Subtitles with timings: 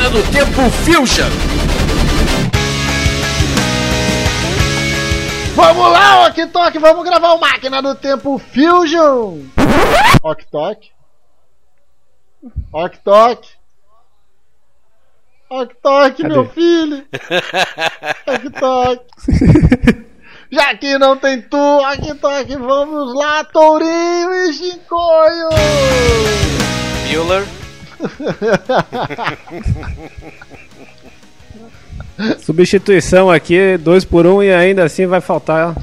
[0.00, 1.30] Máquina do Tempo Fusion.
[5.54, 9.42] Vamos lá, Ok Tok, vamos gravar o Máquina do Tempo Fusion.
[10.22, 10.90] Ok Tok.
[12.72, 13.48] Ok Tok.
[15.50, 17.06] Ok Tok, meu filho.
[18.26, 19.04] Ok Tok.
[20.50, 25.50] Já que não tem tu, Ok Tok, vamos lá, Tourinho e Chincoio.
[27.06, 27.69] Bueller.
[32.40, 35.74] Substituição aqui, dois por um e ainda assim vai faltar.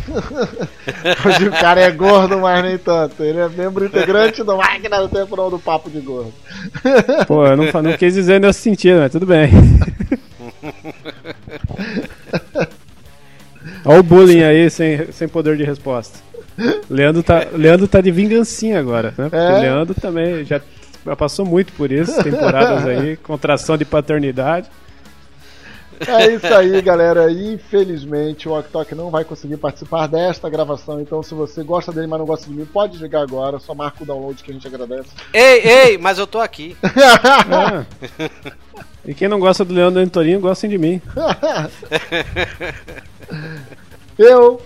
[1.25, 3.23] Hoje o cara é gordo, mas nem tanto.
[3.23, 6.31] Ele é membro integrante do Máquina do Tempo, não do Papo de Gordo.
[7.27, 9.49] Pô, eu não, não quis dizer nesse sentido, mas tudo bem.
[13.84, 16.20] Olha o bullying aí sem, sem poder de resposta.
[16.89, 19.30] Leandro tá, Leandro tá de vingancinha agora, né?
[19.30, 19.59] Porque É.
[19.59, 20.59] Leandro também já
[21.16, 24.70] passou muito por isso, temporadas aí, contração de paternidade.
[25.99, 27.31] É isso aí, galera.
[27.31, 31.02] Infelizmente, o Oktok não vai conseguir participar desta gravação.
[31.02, 33.58] Então, se você gosta dele, mas não gosta de mim, pode ligar agora.
[33.58, 35.09] Só marca o download que a gente agradece.
[35.33, 36.78] Ei, ei, mas eu tô aqui.
[36.83, 38.38] É.
[39.08, 41.02] E quem não gosta do Leandro Antorinho, gostem de mim.
[44.19, 44.61] Eu,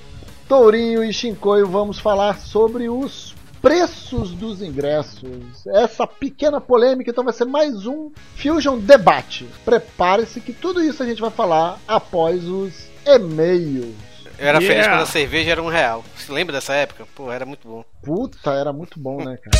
[0.48, 3.31] Tourinho e Shinkoio vamos falar sobre os
[3.62, 5.66] preços dos ingressos.
[5.68, 9.48] Essa pequena polêmica, então vai ser mais um Fusion Debate.
[9.64, 13.94] Prepare-se que tudo isso a gente vai falar após os e-mails.
[14.40, 14.94] Eu era feliz Yeah.
[14.96, 16.04] quando a cerveja era um real.
[16.18, 17.06] Você lembra dessa época?
[17.14, 17.86] Pô, era muito bom.
[18.02, 19.58] Puta, era muito bom, né, cara?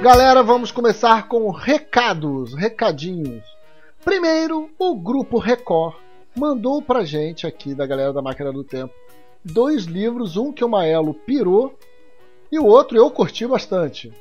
[0.00, 3.42] Galera, vamos começar com recados, recadinhos.
[4.04, 5.94] Primeiro, o Grupo Record
[6.34, 8.94] mandou pra gente aqui, da galera da Máquina do Tempo,
[9.44, 11.78] dois livros, um que o Maelo pirou
[12.50, 14.12] e o outro eu curti bastante.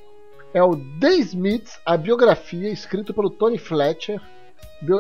[0.54, 4.20] É o The Smiths, a biografia, escrito pelo Tony Fletcher,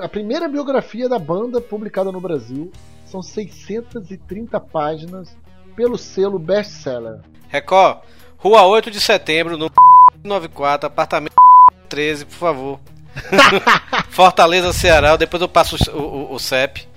[0.02, 2.72] a primeira biografia da banda publicada no Brasil.
[3.06, 5.36] São 630 páginas
[5.76, 7.22] pelo selo bestseller.
[7.48, 8.00] Record,
[8.38, 9.72] Rua 8 de Setembro, no
[10.24, 11.34] 94, apartamento
[11.88, 12.80] 13, por favor.
[14.10, 15.16] Fortaleza, Ceará.
[15.16, 16.89] Depois eu passo o, o, o CEP.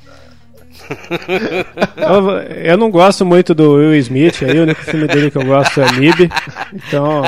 [1.97, 5.45] Eu, eu não gosto muito do Will Smith, aí o único filme dele que eu
[5.45, 6.31] gosto é Lib,
[6.73, 7.23] então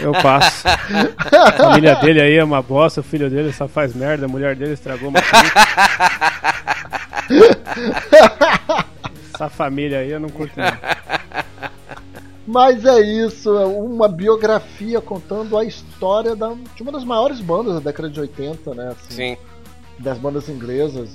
[0.00, 0.66] eu passo.
[0.68, 4.54] A família dele aí é uma bosta, o filho dele só faz merda, a mulher
[4.56, 5.20] dele estragou uma.
[9.34, 10.72] Essa família aí eu não curto não.
[12.46, 17.74] Mas é isso, é uma biografia contando a história da, de uma das maiores bandas
[17.74, 18.88] da década de 80, né?
[18.88, 19.36] assim, Sim.
[19.98, 21.10] das bandas inglesas,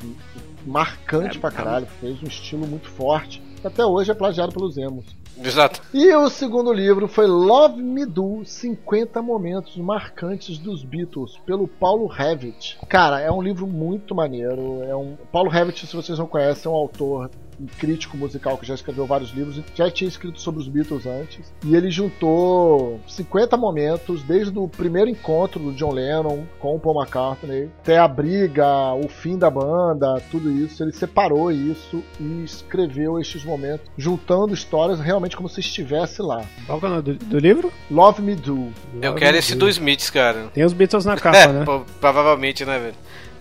[0.67, 5.05] marcante pra caralho, fez um estilo muito forte, que até hoje é plagiado pelos emos.
[5.43, 5.81] Exato.
[5.93, 12.11] E o segundo livro foi Love Me Do 50 Momentos Marcantes dos Beatles, pelo Paulo
[12.11, 12.77] Hewitt.
[12.89, 14.83] Cara, é um livro muito maneiro.
[14.83, 15.15] É um...
[15.31, 17.29] Paulo Hewitt, se vocês não conhecem, é um autor
[17.59, 21.51] um crítico musical que já escreveu vários livros, já tinha escrito sobre os Beatles antes,
[21.65, 26.99] e ele juntou 50 momentos, desde o primeiro encontro do John Lennon com o Paul
[27.01, 33.19] McCartney, até a briga, o fim da banda, tudo isso, ele separou isso e escreveu
[33.19, 36.43] estes momentos, juntando histórias realmente como se estivesse lá.
[36.65, 37.71] Qual é o nome do, do livro?
[37.89, 38.71] Love Me Do.
[39.01, 40.47] Eu quero esse do Smiths, cara.
[40.53, 41.65] Tem os Beatles na capa, É, né?
[41.99, 42.95] provavelmente, né, velho?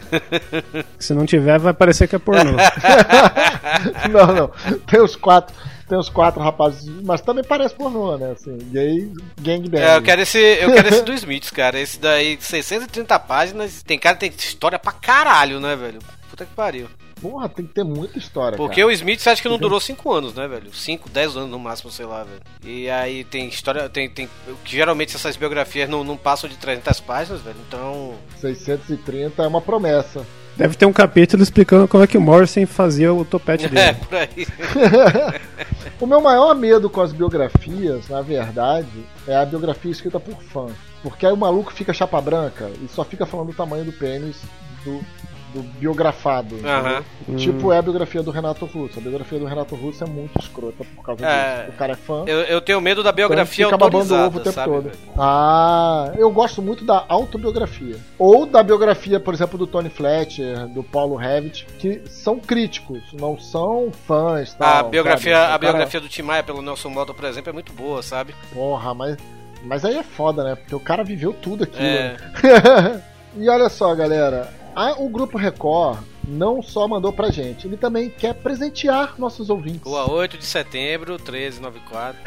[0.98, 2.52] Se não tiver, vai parecer que é pornô.
[4.10, 4.78] não, não.
[4.86, 5.54] Tem os quatro.
[5.88, 8.32] Tem os quatro rapazes, mas também parece pornô, né?
[8.32, 9.80] Assim, gay, gangbang.
[9.80, 11.78] É, eu quero esse, eu quero esse do Smiths, cara.
[11.78, 13.82] Esse daí, 630 páginas.
[13.84, 16.00] Tem cara que tem história pra caralho, né, velho?
[16.28, 16.88] Puta que pariu.
[17.21, 18.56] Porra, tem que ter muita história.
[18.56, 18.88] Porque cara.
[18.88, 20.72] o Smith acho que não durou 5 anos, né, velho?
[20.72, 22.41] 5, 10 anos no máximo, sei lá, velho.
[22.65, 24.28] E aí tem história, tem, tem
[24.65, 27.56] geralmente essas biografias não, não passam de 300 páginas, velho.
[27.66, 30.27] Então, 630 é uma promessa.
[30.56, 33.98] Deve ter um capítulo explicando como é que o Morrison fazia o topete é, dele.
[34.06, 34.47] por aí.
[35.98, 40.66] O meu maior medo com as biografias, na verdade, é a biografia escrita por fã.
[41.03, 44.36] Porque aí o maluco fica chapa branca e só fica falando o tamanho do pênis
[44.84, 45.01] do,
[45.54, 46.57] do biografado.
[46.65, 47.03] Aham.
[47.37, 48.98] Tipo é a biografia do Renato Russo.
[48.98, 51.59] A biografia do Renato Russo é muito escrota por causa É.
[51.60, 51.71] disso.
[51.71, 52.25] O cara é fã.
[52.27, 54.83] Eu, eu tenho medo da biografia Então fica babando autorizada, ovo o tempo sabe, todo.
[54.84, 54.98] velho?
[55.19, 57.97] Ah, eu gosto muito da autobiografia.
[58.19, 63.39] Ou da biografia, por exemplo, do Tony Fletcher, do Paulo Hewitt, que são críticos, não
[63.39, 64.54] são fãs.
[64.54, 65.43] A Tal, biografia, sabe?
[65.43, 68.03] O a cara- biografia do Tim Maia pelo Nelson Motta, por exemplo, é muito boa,
[68.03, 68.34] sabe?
[68.53, 69.16] Porra, mas,
[69.65, 70.54] mas aí é foda, né?
[70.54, 71.84] Porque o cara viveu tudo aquilo.
[71.87, 72.16] É.
[72.43, 73.03] né?
[73.39, 74.48] e olha só, galera.
[74.76, 79.82] A- o Grupo Record não só mandou pra gente, ele também quer presentear nossos ouvintes.
[79.82, 82.20] Rua 8 de setembro, 1394.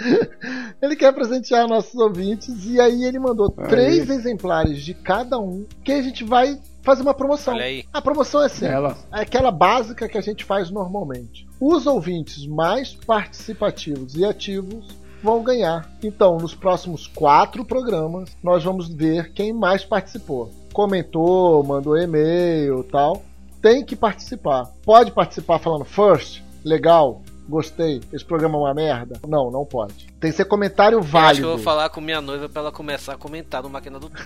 [0.00, 3.68] Ele Ele quer presentear nossos ouvintes e aí ele mandou Aí.
[3.68, 7.54] três exemplares de cada um que a gente vai fazer uma promoção.
[7.54, 7.84] Olha aí.
[7.92, 8.70] A promoção é simples.
[8.72, 8.96] Ela.
[9.12, 11.46] É aquela básica que a gente faz normalmente.
[11.60, 14.88] Os ouvintes mais participativos e ativos
[15.22, 15.88] vão ganhar.
[16.02, 20.50] Então, nos próximos quatro programas, nós vamos ver quem mais participou.
[20.72, 23.22] Comentou, mandou e-mail tal.
[23.60, 24.68] Tem que participar.
[24.84, 29.20] Pode participar falando first, legal, gostei, esse programa é uma merda.
[29.26, 30.08] Não, não pode.
[30.18, 31.46] Tem que ser comentário Eu acho que válido.
[31.46, 34.10] eu vou falar com minha noiva pra ela começar a comentar no Máquina do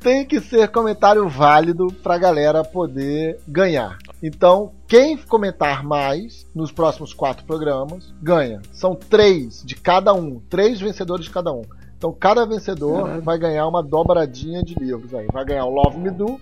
[0.00, 3.98] Tem que ser comentário válido pra galera poder ganhar.
[4.26, 8.62] Então, quem comentar mais nos próximos quatro programas ganha.
[8.72, 11.60] São três de cada um, três vencedores de cada um.
[11.98, 13.22] Então, cada vencedor Caralho.
[13.22, 15.26] vai ganhar uma dobradinha de livros aí.
[15.30, 16.40] Vai ganhar o Love Me Do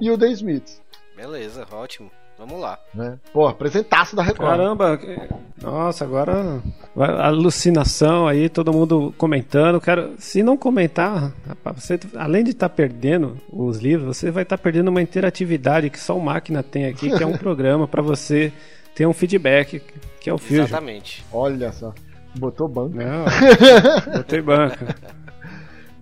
[0.00, 0.80] e o The Smiths.
[1.16, 2.08] Beleza, ótimo.
[2.38, 2.78] Vamos lá.
[2.92, 3.16] Né?
[3.32, 4.50] Pô, apresentaço da Record.
[4.50, 5.16] Caramba, que-
[5.62, 6.60] nossa, agora
[6.94, 9.80] vai- alucinação aí, todo mundo comentando.
[9.80, 14.58] Quero, se não comentar, rapaz, você, além de estar perdendo os livros, você vai estar
[14.58, 18.52] perdendo uma interatividade que só o máquina tem aqui, que é um programa para você
[18.94, 19.80] ter um feedback,
[20.20, 20.64] que é o Fusion.
[20.64, 21.24] Exatamente.
[21.32, 21.94] Olha só.
[22.36, 22.96] Botou banco.
[22.96, 23.24] Não,
[24.16, 24.94] botei banca.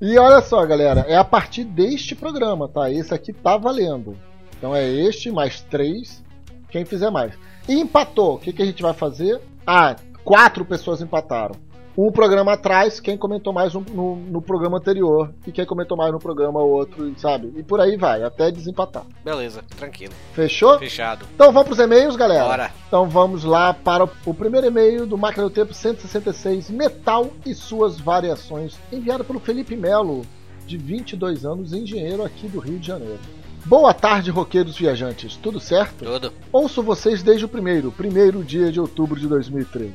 [0.00, 2.90] E olha só, galera, é a partir deste programa, tá?
[2.90, 4.16] Esse aqui tá valendo.
[4.62, 6.22] Então é este mais três,
[6.70, 7.32] quem fizer mais.
[7.68, 9.40] E empatou, o que, que a gente vai fazer?
[9.66, 11.56] Ah, quatro pessoas empataram.
[11.98, 16.12] Um programa atrás, quem comentou mais no, no- no programa anterior, e quem comentou mais
[16.12, 17.52] no programa outro, sabe?
[17.56, 19.02] E por aí vai, até desempatar.
[19.24, 20.12] Beleza, tranquilo.
[20.32, 20.78] Fechou?
[20.78, 21.26] Fechado.
[21.34, 22.44] Então vamos pros e-mails, galera.
[22.44, 22.70] Bora.
[22.86, 27.98] Então vamos lá para o primeiro e-mail do Máquina do Tempo 166, Metal e suas
[27.98, 30.22] variações, enviado pelo Felipe Melo,
[30.64, 33.18] de 22 anos, engenheiro aqui do Rio de Janeiro.
[33.64, 36.04] Boa tarde, roqueiros viajantes, tudo certo?
[36.04, 36.32] Tudo.
[36.52, 39.94] Ouço vocês desde o primeiro, primeiro dia de outubro de 2013.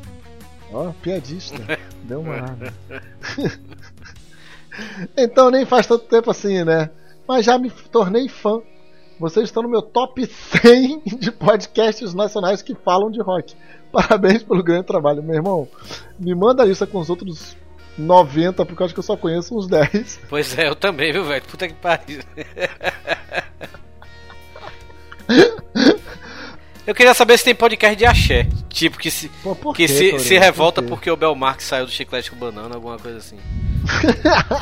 [0.71, 1.57] Ó, piadista,
[2.03, 2.57] deu uma
[5.17, 6.89] então nem faz tanto tempo assim, né?
[7.27, 8.61] Mas já me tornei fã.
[9.19, 13.55] Vocês estão no meu top 100 de podcasts nacionais que falam de rock.
[13.91, 15.67] Parabéns pelo grande trabalho, meu irmão.
[16.19, 17.57] Me manda isso com os outros
[17.97, 20.21] 90, porque eu acho que eu só conheço uns 10.
[20.29, 21.41] Pois é, eu também, viu, velho?
[21.43, 22.21] Puta que pariu.
[26.87, 28.47] Eu queria saber se tem podcast de axé.
[28.69, 31.85] Tipo, que se, Pô, por que quê, se, se revolta Por porque o Belmark saiu
[31.85, 33.37] do chiclete com banana, alguma coisa assim.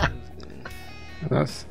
[1.30, 1.68] Nossa.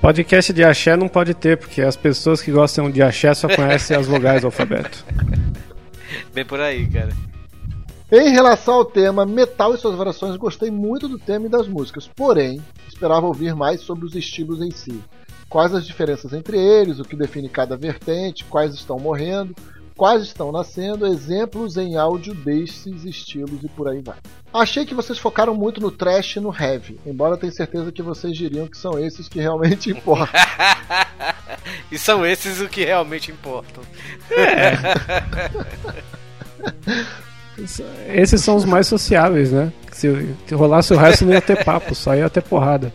[0.00, 3.96] Podcast de axé não pode ter, porque as pessoas que gostam de axé só conhecem
[3.96, 5.04] as vogais do alfabeto.
[6.32, 7.10] Bem por aí, cara.
[8.10, 12.08] Em relação ao tema metal e suas variações, gostei muito do tema e das músicas,
[12.08, 12.58] porém,
[12.88, 14.98] esperava ouvir mais sobre os estilos em si.
[15.46, 19.54] Quais as diferenças entre eles, o que define cada vertente, quais estão morrendo,
[19.94, 24.16] quais estão nascendo, exemplos em áudio desses estilos e por aí vai.
[24.54, 28.34] Achei que vocês focaram muito no trash e no heavy, embora tenha certeza que vocês
[28.34, 30.40] diriam que são esses que realmente importam.
[31.92, 33.82] E são esses o que realmente importam.
[38.08, 39.72] Esses são os mais sociáveis, né?
[39.92, 42.92] Se se rolasse o resto não ia ter papo, só ia ter porrada.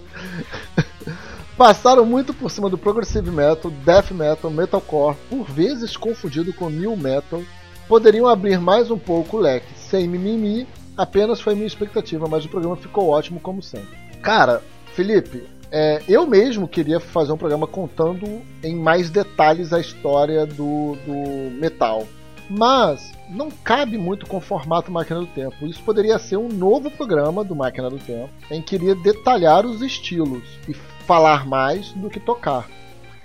[1.57, 6.95] Passaram muito por cima do progressive metal, death metal, metalcore, por vezes confundido com new
[6.97, 7.43] metal.
[7.87, 10.65] Poderiam abrir mais um pouco o leque, sem mimimi,
[10.97, 13.97] apenas foi minha expectativa, mas o programa ficou ótimo como sempre.
[14.21, 14.63] Cara,
[14.95, 20.95] Felipe, é, eu mesmo queria fazer um programa contando em mais detalhes a história do,
[21.05, 22.07] do metal.
[22.49, 25.65] Mas não cabe muito com o formato Máquina do Tempo.
[25.65, 29.81] Isso poderia ser um novo programa do Máquina do Tempo, em que iria detalhar os
[29.81, 30.73] estilos e
[31.05, 32.67] falar mais do que tocar.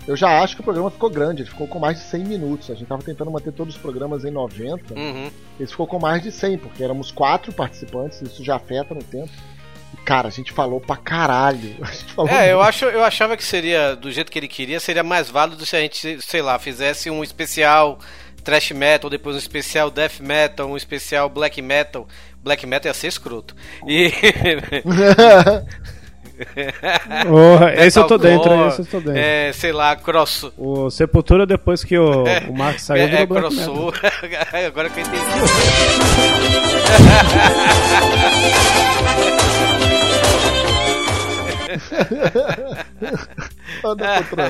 [0.06, 2.70] Eu já acho que o programa ficou grande, ele ficou com mais de 100 minutos.
[2.70, 4.94] A gente estava tentando manter todos os programas em 90.
[4.94, 5.30] Uhum.
[5.60, 9.30] Esse ficou com mais de 100, porque éramos quatro participantes, isso já afeta no tempo.
[10.06, 11.76] Cara, a gente falou pra caralho.
[12.16, 15.28] Falou É, eu, acho, eu achava que seria, do jeito que ele queria, seria mais
[15.28, 17.98] válido se a gente, sei lá, fizesse um especial
[18.48, 22.08] thrash metal, depois um especial death metal, um especial black metal.
[22.42, 23.54] Black metal ia ser escroto.
[23.86, 24.10] E.
[27.28, 29.18] Porra, esse eu tô dentro, esse eu tô dentro.
[29.18, 30.50] É, sei lá, cross.
[30.56, 33.74] O Sepultura, depois que o, o Max saiu, é, virou é black metal.
[33.74, 34.00] crossover.
[34.66, 35.18] Agora que eu entendi.
[43.84, 44.42] Anda pro.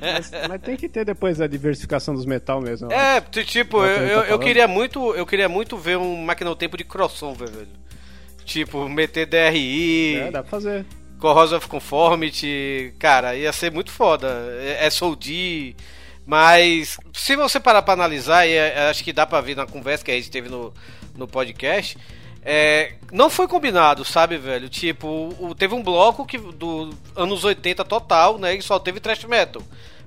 [0.00, 2.90] Mas, mas tem que ter depois a diversificação dos metal mesmo.
[2.92, 6.16] É, tu- tipo, eu, aí, tá eu, eu queria muito, eu queria muito ver um
[6.24, 7.68] máquina do tempo de crossover, velho.
[8.44, 10.84] Tipo, meter DRI, É, dá pra fazer.
[11.18, 14.28] Corrosion of Conformity, cara, ia ser muito foda.
[14.80, 15.74] É SOD,
[16.26, 20.04] Mas se você parar pra analisar, e é, acho que dá pra ver na conversa
[20.04, 20.72] que a gente teve no,
[21.16, 21.96] no podcast,
[22.48, 24.68] é, não foi combinado, sabe, velho?
[24.68, 28.54] Tipo, o, teve um bloco que do anos 80 total, né?
[28.54, 29.60] E só teve thrash metal.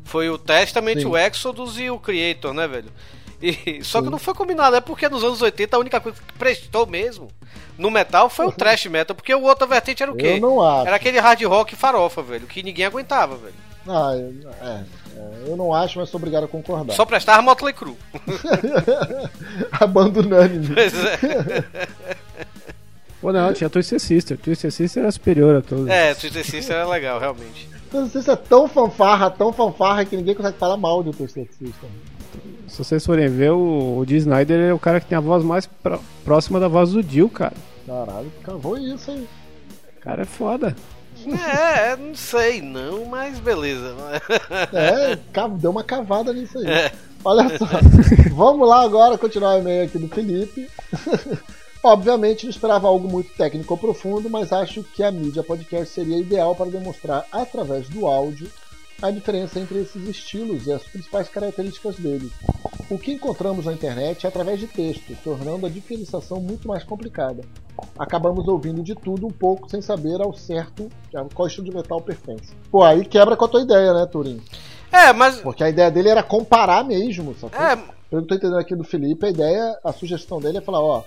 [0.05, 1.05] Foi o Testament, Sim.
[1.07, 2.89] o Exodus e o Creator, né, velho?
[3.41, 4.05] E, só Sim.
[4.05, 7.27] que não foi combinado, é porque nos anos 80 a única coisa que prestou mesmo
[7.77, 10.35] no metal foi o thrash metal, porque o outro vertente era o quê?
[10.37, 10.87] Eu não acho.
[10.87, 13.55] Era aquele hard rock farofa, velho, que ninguém aguentava, velho.
[13.85, 14.83] Ah, é, é,
[15.47, 16.93] eu não acho, mas sou obrigado a concordar.
[16.93, 17.97] Só prestava Motley Crue.
[19.71, 20.73] Abandonando.
[20.73, 21.19] Pois é.
[23.29, 24.39] Pô, não, tinha Twisted Sister.
[24.39, 25.87] Twisted Sister era superior a todos.
[25.87, 27.69] É, Twisted Sister era legal, realmente.
[27.91, 31.89] Twisted Sister é tão fanfarra, tão fanfarra que ninguém consegue falar mal de Twisted Sister.
[32.67, 35.43] Se vocês forem ver, o, o Dee Snyder é o cara que tem a voz
[35.43, 35.69] mais
[36.25, 37.53] próxima da voz do Dio, cara.
[37.85, 39.27] Caralho, cavou isso aí.
[39.97, 40.75] O cara é foda.
[41.27, 43.93] É, não sei não, mas beleza.
[44.73, 45.15] É,
[45.59, 46.67] deu uma cavada nisso aí.
[46.67, 46.91] É.
[47.23, 47.65] Olha só,
[48.33, 50.67] vamos lá agora continuar o e-mail aqui do Felipe.
[51.81, 56.17] Obviamente não esperava algo muito técnico ou profundo, mas acho que a mídia podcast seria
[56.17, 58.49] ideal para demonstrar através do áudio
[59.01, 62.31] a diferença entre esses estilos e as principais características deles.
[62.89, 67.43] O que encontramos na internet é através de texto, tornando a diferenciação muito mais complicada.
[67.97, 70.89] Acabamos ouvindo de tudo um pouco sem saber ao certo
[71.33, 72.53] qual estilo de metal pertence.
[72.69, 74.41] Pô, aí quebra com a tua ideia, né, Turim?
[74.91, 75.39] É, mas.
[75.39, 77.61] Porque a ideia dele era comparar mesmo, sacou?
[77.61, 77.77] É.
[78.11, 81.03] Eu tô entendendo aqui do Felipe, a ideia, a sugestão dele é falar, ó,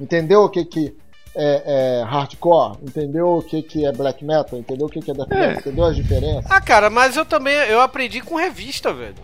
[0.00, 0.94] entendeu o que que
[1.38, 5.14] é, é, hardcore, entendeu o que, que é black metal, entendeu o que, que é
[5.14, 5.52] death metal, é.
[5.54, 6.50] entendeu as diferenças.
[6.50, 9.14] Ah, cara, mas eu também eu aprendi com revista, velho.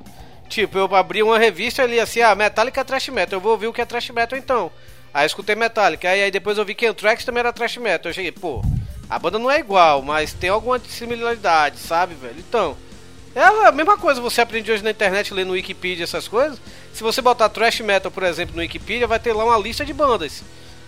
[0.49, 3.67] Tipo, eu abri uma revista ali assim, ah, Metallica é trash metal, eu vou ouvir
[3.67, 4.71] o que é trash metal então.
[5.15, 8.11] Aí escutei Metallica, aí, aí depois eu vi que Anthrax também era trash metal.
[8.11, 8.63] Eu cheguei, pô,
[9.09, 12.37] a banda não é igual, mas tem alguma similaridade, sabe, velho?
[12.39, 12.77] Então,
[13.35, 16.59] é a mesma coisa você aprende hoje na internet lendo Wikipedia essas coisas.
[16.93, 19.93] Se você botar trash metal, por exemplo, no Wikipedia, vai ter lá uma lista de
[19.93, 20.43] bandas.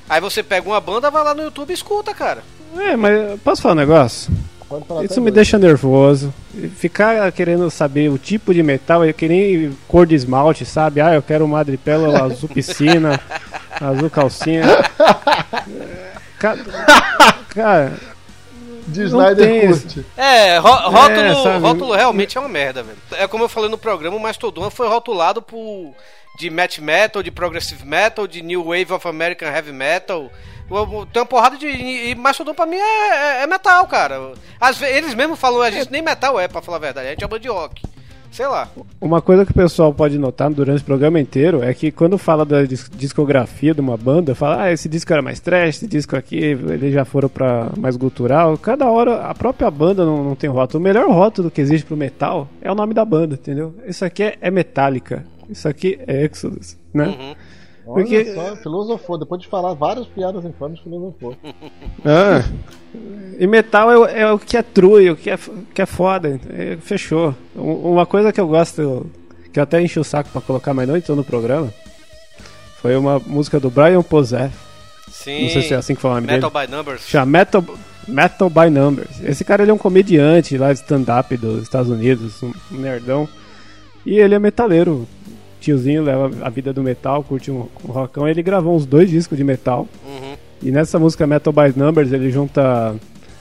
[0.09, 2.43] Aí você pega uma banda, vai lá no YouTube e escuta, cara.
[2.77, 4.33] É, mas posso falar um negócio?
[5.03, 6.35] Isso me deixa nervoso.
[6.77, 11.01] Ficar querendo saber o tipo de metal, eu queria cor de esmalte, sabe?
[11.01, 13.21] Ah, eu quero madrepérola azul piscina,
[13.81, 14.65] azul calcinha.
[16.37, 16.63] Cara,
[17.49, 17.93] cara
[18.87, 20.07] de Snyder curte.
[20.17, 22.99] É, rótulo, é, rótulo realmente é uma merda, velho.
[23.13, 25.95] É como eu falei no programa, o Mastodon foi rotulado por
[26.37, 30.31] de Match Metal, de Progressive Metal, de New Wave of American Heavy Metal.
[31.13, 31.67] Tem uma porrada de.
[31.67, 34.33] E Mastodon pra mim é, é, é metal, cara.
[34.61, 37.11] Às vezes, eles mesmos falam, a gente nem metal é, pra falar a verdade, a
[37.11, 37.83] gente chama de rock.
[38.35, 38.69] Sei lá.
[39.01, 42.45] Uma coisa que o pessoal pode notar durante o programa inteiro é que quando fala
[42.45, 46.39] da discografia de uma banda, fala, ah, esse disco era mais trash, esse disco aqui,
[46.39, 48.59] eles já foram pra mais gutural.
[48.59, 50.81] Cada hora a própria banda não, não tem rótulo.
[50.81, 53.73] O melhor rótulo que existe pro metal é o nome da banda, entendeu?
[53.87, 55.25] Isso aqui é, é Metallica.
[55.49, 57.07] Isso aqui é Exodus, né?
[57.07, 57.35] Uhum.
[57.85, 58.17] Porque...
[58.17, 59.19] Olha só, filosofou.
[59.19, 61.37] Depois de falar várias piadas infames, filosofou.
[62.05, 62.43] ah,
[63.39, 65.39] e metal é, é, o que é true, o que é,
[65.75, 66.41] que é foda.
[66.51, 67.35] É, fechou.
[67.55, 69.11] Uma coisa que eu gosto,
[69.53, 71.73] que eu até enchi o saco pra colocar, mas não entrou no programa,
[72.81, 74.51] foi uma música do Brian Posey.
[75.11, 75.43] Sim.
[75.43, 76.67] Não sei se é assim que fala o nome Metal dele.
[76.67, 77.09] by Numbers.
[77.09, 77.65] Chama Metal,
[78.07, 79.21] Metal by Numbers.
[79.23, 83.29] Esse cara ele é um comediante lá de stand-up dos Estados Unidos, um nerdão.
[84.05, 85.09] E ele é metaleiro.
[85.65, 88.29] Tiozinho leva a vida do metal, curte um, um rockão.
[88.29, 89.89] Ele gravou uns dois discos de metal.
[90.05, 90.37] Uhum.
[90.63, 92.95] E nessa música Metal by Numbers ele junta.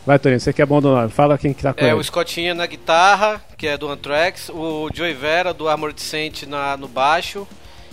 [0.06, 1.94] Vai, Torinho, você que é bom do nome, fala quem que tá com É, ele.
[1.94, 6.76] o Scottinho na guitarra, que é do Anthrax, o Joey Vera do Armored Saint na,
[6.76, 7.48] no baixo,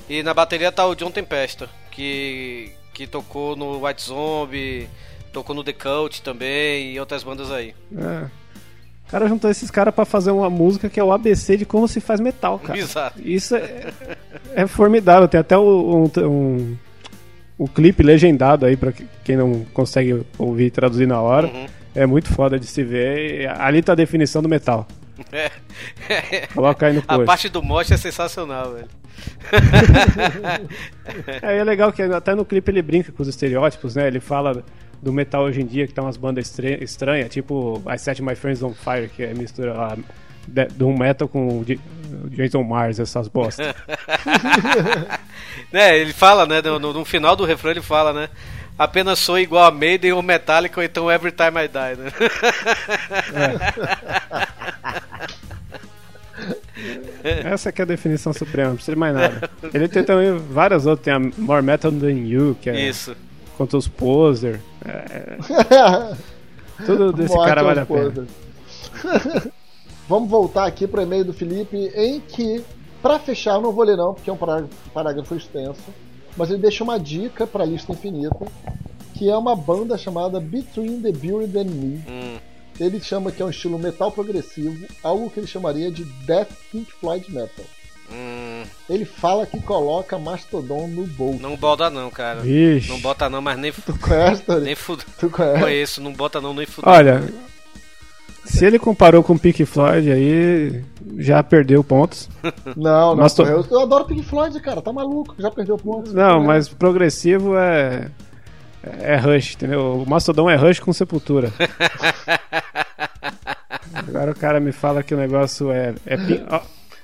[0.08, 4.88] e na bateria tá o John Tempesta, que, que tocou no White Zombie,
[5.32, 7.74] tocou no The Cult também e outras bandas aí.
[7.96, 8.24] É.
[9.10, 11.88] O cara juntou esses caras para fazer uma música que é o ABC de como
[11.88, 12.78] se faz metal, cara.
[12.78, 13.20] Exato.
[13.20, 13.92] Isso é,
[14.54, 15.26] é formidável.
[15.26, 16.76] Tem até um, um, um,
[17.58, 18.92] um, clipe legendado aí para
[19.24, 21.48] quem não consegue ouvir e traduzir na hora.
[21.48, 21.66] Uhum.
[21.92, 23.48] É muito foda de se ver.
[23.60, 24.86] Ali tá a definição do metal.
[25.32, 26.46] É.
[26.54, 27.22] Coloca aí no post.
[27.22, 28.88] A parte do moche é sensacional, velho.
[31.42, 34.06] é, é legal que até no clipe ele brinca com os estereótipos, né?
[34.06, 34.64] Ele fala
[35.02, 38.62] do metal hoje em dia, que tá umas bandas estranhas, tipo I Set My Friends
[38.62, 39.96] on Fire, que é mistura lá
[40.46, 41.64] de, um metal com o
[42.30, 43.66] Jason Mars, essas bostas.
[45.72, 48.28] né, ele fala, né, no, no, final do refrão ele fala, né,
[48.78, 52.12] apenas sou igual a Maiden ou Metallica ou então Every Time I Die, né?
[57.22, 57.40] É.
[57.52, 59.50] Essa que é a definição suprema, não precisa de mais nada.
[59.74, 63.14] Ele tem também várias outras, tem a More Metal Than You, que é Isso.
[63.60, 64.58] Contra os poser.
[64.82, 65.36] É...
[66.86, 68.26] Tudo desse cara vale a pena.
[70.08, 72.64] Vamos voltar aqui para o e-mail do Felipe, em que
[73.02, 75.82] Pra fechar, eu não vou ler não, porque é um parágrafo, parágrafo extenso,
[76.36, 78.46] mas ele deixa uma dica pra lista infinita,
[79.14, 82.04] que é uma banda chamada Between the Buried and Me.
[82.06, 82.38] Hum.
[82.78, 86.92] Ele chama que é um estilo metal progressivo, algo que ele chamaria de Death Pink
[86.92, 87.64] Floyd Metal.
[88.12, 88.49] Hum,
[88.88, 91.40] Ele fala que coloca Mastodon no bolso.
[91.42, 92.40] não bota não, cara.
[92.40, 92.88] Vixe.
[92.88, 94.60] Não bota não, mas nem, Tu conhece, Tori?
[94.64, 95.04] nem fudo.
[95.18, 95.60] Tu conhece?
[95.60, 96.88] Conheço, não bota não, nem fudo.
[96.88, 97.22] Olha,
[98.44, 100.82] se ele comparou com o Pink Floyd, aí
[101.18, 102.28] já perdeu pontos.
[102.76, 103.16] Não, não.
[103.16, 104.80] Masto- Eu, eu adoro Pink Floyd, cara.
[104.82, 105.34] Tá maluco?
[105.38, 106.12] Já perdeu pontos.
[106.12, 108.08] Não, mas progressivo é.
[108.82, 110.02] É Rush, entendeu?
[110.02, 111.52] O Mastodon é Rush com Sepultura.
[113.92, 115.94] Agora o cara me fala que o negócio é.
[116.06, 116.60] é pin- ó,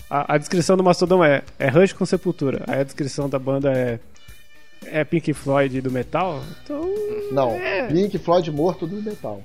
[0.09, 2.65] a, a descrição do Mastodon é, é Rush com Sepultura.
[2.67, 3.99] Aí a descrição da banda é.
[4.85, 6.43] É Pink Floyd do metal?
[6.63, 6.89] Então.
[7.33, 7.51] Não.
[7.53, 7.87] É.
[7.89, 9.43] Pink Floyd morto do metal.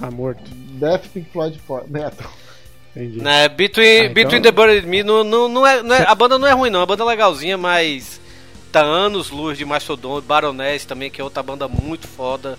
[0.00, 0.42] Ah, morto.
[0.50, 2.30] Death Pink Floyd metal.
[2.96, 3.20] Entendi.
[3.20, 6.04] Né, Between, Ah, então- Between the Bird and Me, não, não, não é, não é-
[6.08, 8.18] a banda não é ruim não, a banda é legalzinha, mas
[8.72, 12.58] tá anos luz de Mastodon, Baroness também, que é outra banda muito foda.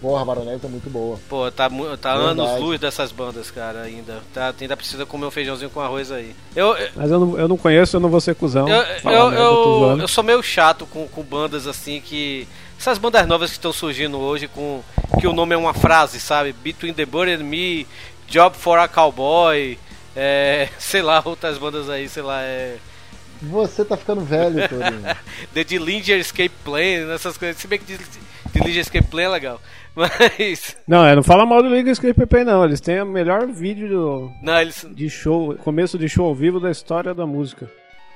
[0.00, 1.18] Porra, Baronesa é muito boa.
[1.28, 1.68] Pô, tá,
[2.00, 2.40] tá Verdade.
[2.40, 4.20] anos luz dessas bandas, cara, ainda.
[4.32, 6.34] Tá, ainda precisa comer um feijãozinho com arroz aí.
[6.54, 8.68] Eu, Mas eu não, eu não conheço, eu não vou ser cuzão.
[8.68, 12.46] eu, eu, eu, eu sou meio chato com, com bandas assim que.
[12.78, 14.82] Essas bandas novas que estão surgindo hoje com.
[15.20, 16.52] Que o nome é uma frase, sabe?
[16.52, 17.84] Between the Bird and Me,
[18.28, 19.76] Job for a Cowboy,
[20.14, 22.76] é, sei lá, outras bandas aí, sei lá, é.
[23.42, 25.02] Você tá ficando velho, Torinho.
[25.54, 27.56] The Dillinger Escape Plan, essas coisas.
[27.60, 28.06] Se bem que Dil-
[28.52, 29.60] Dillinger Escape Plan é legal.
[29.98, 30.76] Mas.
[30.86, 32.64] Não, é, não fala mal do Liga PP, não.
[32.64, 34.86] Eles têm o melhor vídeo do- Não, eles.
[34.94, 37.68] de show, começo de show ao vivo da história da música.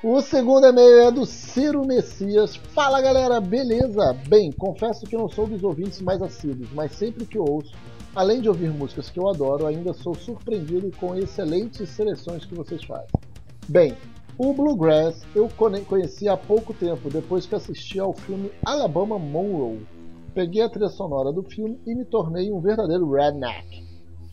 [0.03, 2.57] O segundo e-mail é do Ciro Messias.
[2.75, 4.17] Fala galera, beleza?
[4.29, 7.73] Bem, confesso que não sou dos ouvintes mais assíduos, mas sempre que ouço,
[8.15, 12.83] além de ouvir músicas que eu adoro, ainda sou surpreendido com excelentes seleções que vocês
[12.85, 13.07] fazem.
[13.69, 13.95] Bem,
[14.39, 15.49] o Bluegrass eu
[15.85, 19.81] conheci há pouco tempo, depois que assisti ao filme Alabama Monroe.
[20.35, 23.85] Peguei a trilha sonora do filme e me tornei um verdadeiro redneck.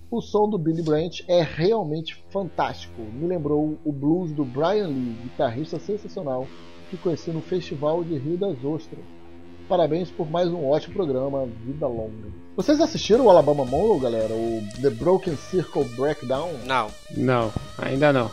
[0.09, 3.01] O som do Billy Branch é realmente fantástico.
[3.01, 6.47] Me lembrou o blues do Brian Lee, guitarrista sensacional
[6.89, 9.03] que conheci no Festival de Rio das Ostras.
[9.67, 12.33] Parabéns por mais um ótimo programa, vida longa.
[12.55, 14.33] Vocês assistiram o Alabama Monroe, galera?
[14.33, 16.49] O The Broken Circle Breakdown?
[16.65, 16.87] Não.
[17.15, 18.31] Não, ainda não.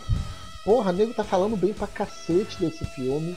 [0.64, 3.36] Porra, nego tá falando bem pra cacete desse filme.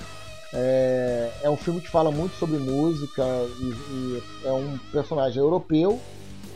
[0.54, 3.24] É, é um filme que fala muito sobre música
[3.60, 6.00] e, e é um personagem europeu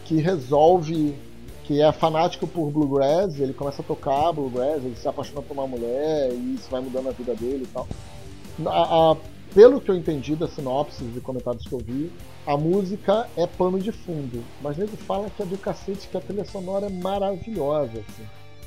[0.06, 1.15] que resolve
[1.63, 5.65] que é fanático por bluegrass, ele começa a tocar bluegrass, ele se apaixona por uma
[5.67, 7.88] mulher e isso vai mudando a vida dele e tal.
[8.65, 9.17] A- a-
[9.53, 12.12] pelo que eu entendi das sinopses e comentários que eu vi,
[12.45, 16.19] a música é pano de fundo, mas nego fala que é do cacete, que a
[16.19, 17.91] trilha sonora é maravilhosa.
[17.93, 18.23] Assim.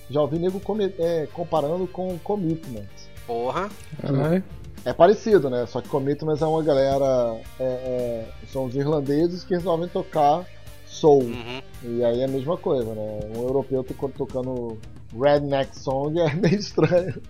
[0.08, 2.86] Já ouvi nego come- é, comparando com Commitment.
[3.26, 3.68] Porra.
[4.00, 4.42] Caralho.
[4.86, 5.66] É parecido, né?
[5.66, 7.40] Só que Commitment é uma galera.
[7.58, 10.44] é- é, são os irlandeses que resolvem tocar
[10.86, 11.24] soul.
[11.24, 11.60] Uhum.
[11.82, 13.18] E aí é a mesma coisa, né?
[13.36, 14.78] Um europeu to- tocando
[15.12, 17.20] redneck song é meio estranho.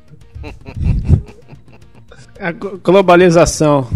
[2.38, 3.88] A glo- globalização.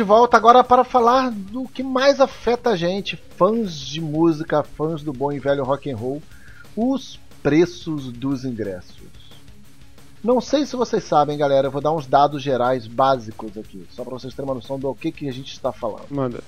[0.04, 5.12] Volta agora para falar do que mais afeta a gente, fãs de música, fãs do
[5.12, 6.22] bom e velho rock and roll,
[6.76, 9.02] os preços dos ingressos.
[10.22, 14.04] Não sei se vocês sabem, galera, eu vou dar uns dados gerais básicos aqui, só
[14.04, 16.06] para vocês terem uma noção do que, que a gente está falando.
[16.10, 16.42] Manda.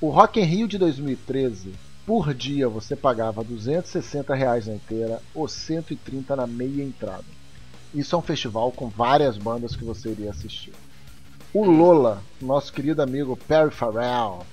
[0.00, 5.46] O Rock in Rio de 2013, por dia você pagava 260 reais na inteira ou
[5.46, 7.24] 130 na meia entrada.
[7.94, 10.72] Isso é um festival com várias bandas que você iria assistir.
[11.52, 14.46] O Lola, nosso querido amigo Perry Farrell,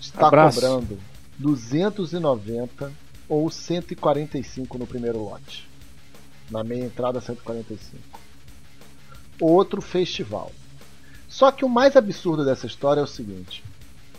[0.00, 0.58] está Abraço.
[0.58, 0.98] cobrando
[1.38, 2.90] 290
[3.28, 5.68] ou 145 no primeiro lote.
[6.50, 8.20] Na meia entrada 145.
[9.38, 10.50] Outro festival.
[11.28, 13.62] Só que o mais absurdo dessa história é o seguinte: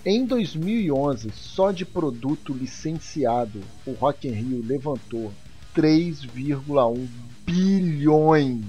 [0.05, 5.33] em 2011, só de produto licenciado, o Rock in Rio levantou
[5.75, 7.07] 3,1
[7.45, 8.63] bilhões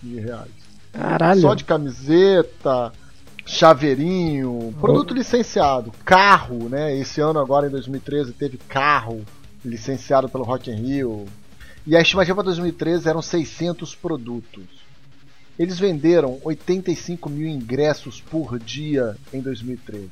[0.00, 0.59] de reais.
[0.92, 1.40] Caralho.
[1.40, 2.92] Só de camiseta,
[3.46, 6.96] chaveirinho, produto licenciado, carro, né?
[6.96, 9.24] Esse ano agora em 2013 teve carro
[9.64, 11.26] licenciado pelo Rock in Rio.
[11.86, 14.64] E a estimativa para 2013 eram 600 produtos.
[15.58, 20.08] Eles venderam 85 mil ingressos por dia em 2013,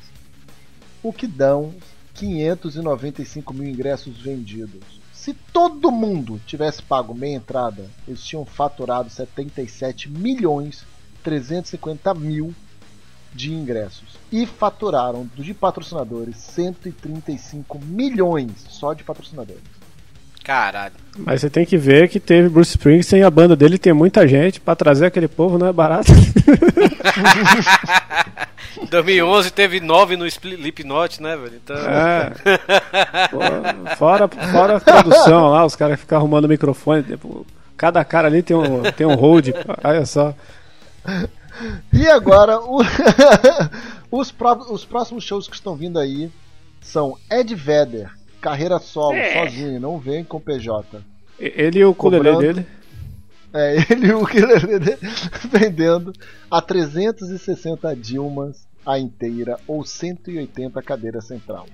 [1.02, 1.74] o que dão
[2.12, 4.97] 595 mil ingressos vendidos.
[5.20, 10.86] Se todo mundo tivesse pago meia entrada, eles tinham faturado 77 milhões
[11.24, 12.54] 350 mil
[13.34, 19.77] de ingressos e faturaram de patrocinadores 135 milhões só de patrocinadores.
[20.48, 20.94] Caralho.
[21.18, 24.26] Mas você tem que ver que teve Bruce Springsteen e a banda dele tem muita
[24.26, 26.10] gente pra trazer aquele povo, não é barato.
[28.90, 31.60] 2011 teve 9 no Slipknot, né, velho?
[31.62, 31.76] Então...
[31.76, 32.30] É.
[33.28, 33.38] Pô,
[33.96, 37.02] fora, fora a produção lá, os caras ficam arrumando microfone.
[37.02, 39.48] Tipo, cada cara ali tem um, tem um hold.
[39.84, 40.34] Olha só.
[41.92, 42.80] E agora, o-
[44.10, 46.30] os, pró- os próximos shows que estão vindo aí
[46.80, 51.00] são Ed Vedder, carreira solo, sozinho, não vem com PJ.
[51.38, 52.54] Ele e o ukulele Cobrando.
[52.54, 52.66] dele.
[53.54, 54.60] É, ele e o Killer
[55.50, 56.12] vendendo
[56.50, 61.66] a 360 Dilmas a inteira ou 180 cadeira central.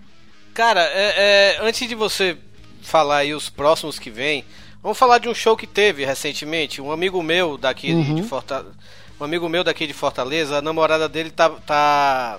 [0.53, 2.37] Cara, é- é, antes de você
[2.83, 4.45] falar aí os próximos que vem,
[4.83, 6.81] vamos falar de um show que teve recentemente.
[6.81, 8.73] Um amigo meu daqui de- de Fortaleza.
[9.21, 12.39] Um amigo meu daqui de Fortaleza, a namorada dele tá, tá,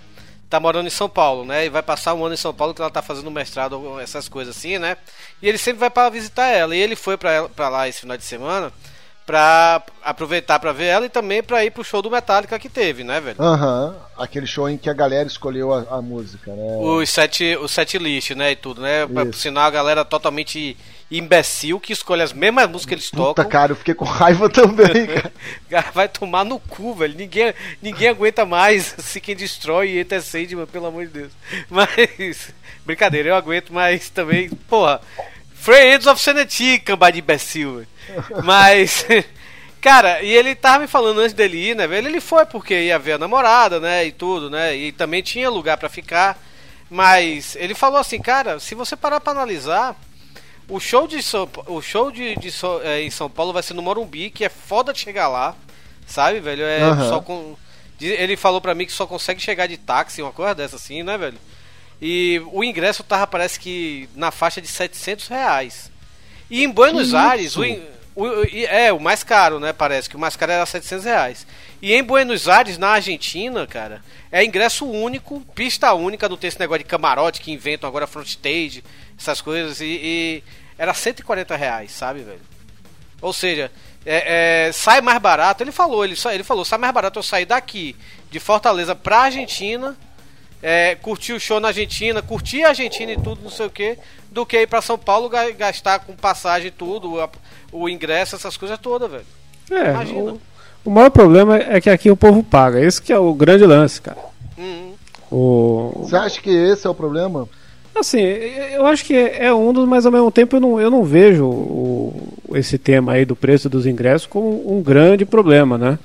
[0.56, 1.66] tá morando em São Paulo, né?
[1.66, 4.56] E vai passar um ano em São Paulo que ela tá fazendo mestrado, essas coisas
[4.56, 4.98] assim, né?
[5.42, 6.76] E ele sempre vai para visitar ela.
[6.76, 8.72] E ele foi pra lá esse final de semana
[9.26, 13.04] pra aproveitar pra ver ela e também pra ir pro show do Metallica que teve,
[13.04, 13.42] né, velho?
[13.42, 16.78] Aham, aquele show em que a galera escolheu a, a música, né?
[16.80, 19.04] o set, o set list, né, e tudo, né?
[19.04, 19.14] Isso.
[19.14, 20.78] por sinal, a galera totalmente
[21.10, 23.50] imbecil que escolhe as mesmas músicas que eles Puta, tocam.
[23.50, 25.34] cara, eu fiquei com raiva também, cara.
[25.70, 27.16] Cara, vai tomar no cu, velho.
[27.16, 31.32] Ninguém, ninguém aguenta mais se quem destrói e Enter Sandman, pelo amor de Deus.
[31.70, 32.54] Mas,
[32.86, 35.00] brincadeira, eu aguento, mas também, porra,
[35.54, 37.88] Friends of Sanity, cambada de imbecil, velho.
[38.44, 39.06] Mas,
[39.82, 42.08] cara, e ele tava me falando antes dele ir, né, velho?
[42.08, 45.78] Ele foi porque ia ver a namorada, né, e tudo, né, e também tinha lugar
[45.78, 46.38] pra ficar.
[46.90, 49.96] Mas ele falou assim, cara, se você parar pra analisar,
[50.70, 52.52] o show de São, o show de, de
[52.84, 55.56] é, em São Paulo vai ser no Morumbi, que é foda de chegar lá,
[56.08, 56.64] sabe, velho?
[56.64, 57.10] É Aham.
[57.10, 57.56] só com
[58.02, 61.18] ele falou pra mim que só consegue chegar de táxi, uma coisa dessa assim, né,
[61.18, 61.38] velho?
[62.02, 65.90] E o ingresso tava parece que na faixa de 700 reais.
[66.50, 67.82] E em Buenos Aires, o, in-
[68.16, 69.74] o- é o mais caro, né?
[69.74, 71.46] Parece que o mais caro era 700 reais.
[71.82, 74.02] E em Buenos Aires, na Argentina, cara,
[74.32, 78.28] é ingresso único, pista única, não tem esse negócio de camarote que inventam agora front
[78.28, 78.84] stage,
[79.20, 79.82] essas coisas.
[79.82, 80.44] E, e
[80.78, 82.42] era 140 reais, sabe, velho?
[83.22, 83.72] Ou seja,
[84.06, 85.64] é, é, sai mais barato.
[85.64, 87.96] Ele falou, ele, ele falou, sai mais barato eu sair daqui
[88.30, 89.96] de Fortaleza pra Argentina,
[90.68, 93.98] é, curtir o show na Argentina, curtir a Argentina e tudo, não sei o que,
[94.32, 97.30] do que ir pra São Paulo ga- gastar com passagem e tudo, a-
[97.72, 99.26] o ingresso, essas coisas todas, velho.
[99.70, 100.20] É, Imagina.
[100.32, 100.42] o,
[100.84, 102.80] o maior problema é que aqui o povo paga.
[102.84, 104.18] Esse que é o grande lance, cara.
[104.58, 104.94] Uhum.
[105.32, 107.48] O, Você acha que esse é o problema?
[107.94, 111.04] Assim, eu acho que é um dos, mas ao mesmo tempo eu não, eu não
[111.04, 116.00] vejo o- esse tema aí do preço dos ingressos como um grande problema, né?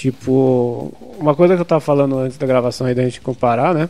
[0.00, 3.86] Tipo, uma coisa que eu tava falando antes da gravação aí da gente comparar, né?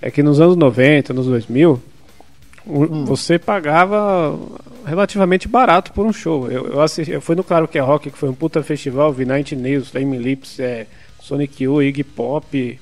[0.00, 1.80] É que nos anos 90, nos 2000,
[2.66, 4.36] o- você pagava
[4.84, 6.50] relativamente barato por um show.
[6.50, 9.12] Eu, eu, assisti, eu fui no Claro Que é Rock, que foi um puta festival,
[9.12, 10.88] vi Night News, Flame Lips, é,
[11.20, 12.80] Sonic Youth, Iggy Pop,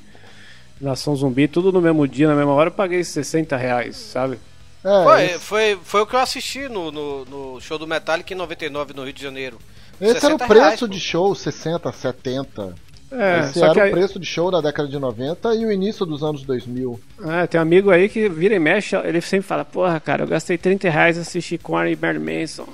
[0.80, 4.38] Nação Zumbi, tudo no mesmo dia, na mesma hora, eu paguei 60 reais, sabe?
[4.82, 8.36] É, Foi, foi, foi o que eu assisti no, no, no show do Metallica em
[8.38, 9.58] 99 no Rio de Janeiro.
[10.00, 12.74] Esse era o 60 preço reais, de show, 60, 70.
[13.12, 16.22] É, Esse era o preço de show da década de 90 e o início dos
[16.22, 17.00] anos 2000.
[17.24, 20.28] É, tem um amigo aí que vira e mexe, ele sempre fala, porra, cara, eu
[20.28, 22.68] gastei 30 reais assistir Korn e Marilyn Manson.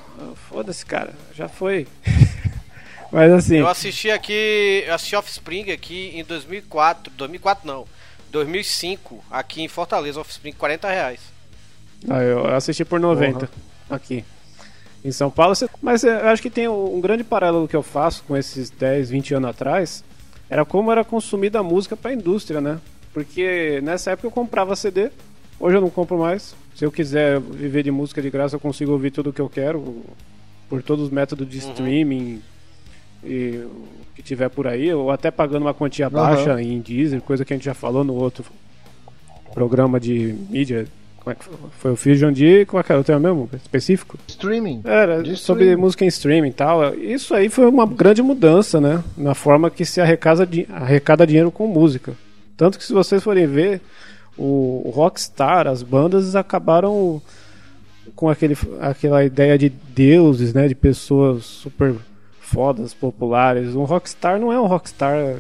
[0.49, 1.89] Foda-se, cara, já foi.
[3.11, 3.57] Mas assim...
[3.57, 7.87] Eu assisti aqui, eu assisti Offspring aqui em 2004, 2004 não,
[8.31, 11.21] 2005, aqui em Fortaleza, Offspring, 40 reais.
[12.11, 13.49] Ah, eu assisti por 90 uhum.
[13.89, 14.23] aqui
[15.07, 15.55] em São Paulo.
[15.81, 19.35] Mas eu acho que tem um grande paralelo que eu faço com esses 10, 20
[19.35, 20.05] anos atrás.
[20.51, 22.79] Era como era consumida a música para a indústria, né?
[23.12, 25.11] Porque nessa época eu comprava CD,
[25.59, 26.55] hoje eu não compro mais.
[26.75, 29.49] Se eu quiser viver de música de graça, eu consigo ouvir tudo o que eu
[29.49, 30.05] quero
[30.69, 31.71] por todos os métodos de uhum.
[31.71, 32.42] streaming
[33.25, 36.61] e o que tiver por aí, ou até pagando uma quantia baixa uhum.
[36.61, 38.45] em Deezer, coisa que a gente já falou no outro
[39.55, 40.87] programa de mídia
[41.27, 41.57] como é que foi?
[41.79, 42.65] Foi o Fusion de.
[42.67, 43.51] Qual é, é o tema mesmo?
[43.53, 44.17] Específico?
[44.29, 44.83] Streaming.
[44.85, 45.81] Era, de sobre streaming.
[45.81, 46.95] música em streaming e tal.
[46.95, 49.03] Isso aí foi uma grande mudança, né?
[49.17, 52.12] Na forma que se arrecada, arrecada dinheiro com música.
[52.57, 53.81] Tanto que se vocês forem ver,
[54.39, 57.21] o, o Rockstar, as bandas acabaram
[58.15, 60.69] com aquele, aquela ideia de deuses, né?
[60.69, 61.97] De pessoas super
[62.39, 63.75] fodas, populares.
[63.75, 65.39] Um Rockstar não é um Rockstar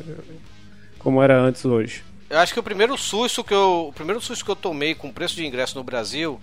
[0.98, 2.02] como era antes hoje.
[2.28, 5.08] Eu acho que o primeiro susto que eu, o primeiro susto que eu tomei com
[5.08, 6.40] o preço de ingresso no Brasil,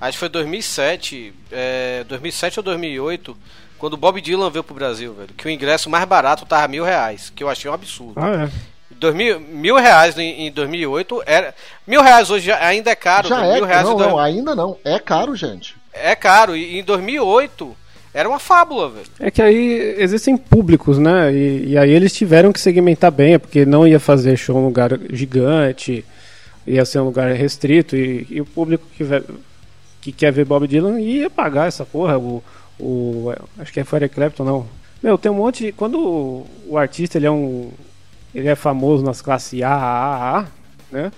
[0.00, 3.36] acho que foi 2007, é, 2007 ou 2008,
[3.78, 5.34] quando o Bob Dylan veio pro Brasil, velho.
[5.34, 8.14] Que o ingresso mais barato tava mil reais, que eu achei um absurdo.
[8.16, 8.50] Ah, é.
[8.90, 11.54] Dois mil, mil reais em, em 2008 era
[11.86, 13.28] mil reais hoje ainda é caro.
[13.28, 14.78] Já é, mil reais não, não, ainda não.
[14.84, 15.76] É caro, gente.
[15.92, 16.56] É caro.
[16.56, 17.76] E em 2008
[18.16, 19.06] era uma fábula, velho.
[19.20, 21.30] É que aí existem públicos, né?
[21.34, 24.62] E, e, aí eles tiveram que segmentar bem, é porque não ia fazer show em
[24.62, 26.02] um lugar gigante,
[26.66, 29.04] ia ser um lugar restrito, e, e o público que,
[30.00, 32.18] que, quer ver Bob Dylan ia pagar essa porra.
[32.18, 32.42] O,
[32.80, 34.66] o, acho que é Fire Clapton, não.
[35.02, 35.72] Meu, tem um monte de.
[35.72, 37.70] Quando o, o artista ele é um.
[38.34, 40.46] Ele é famoso nas classes A, A, A,
[40.90, 41.12] né?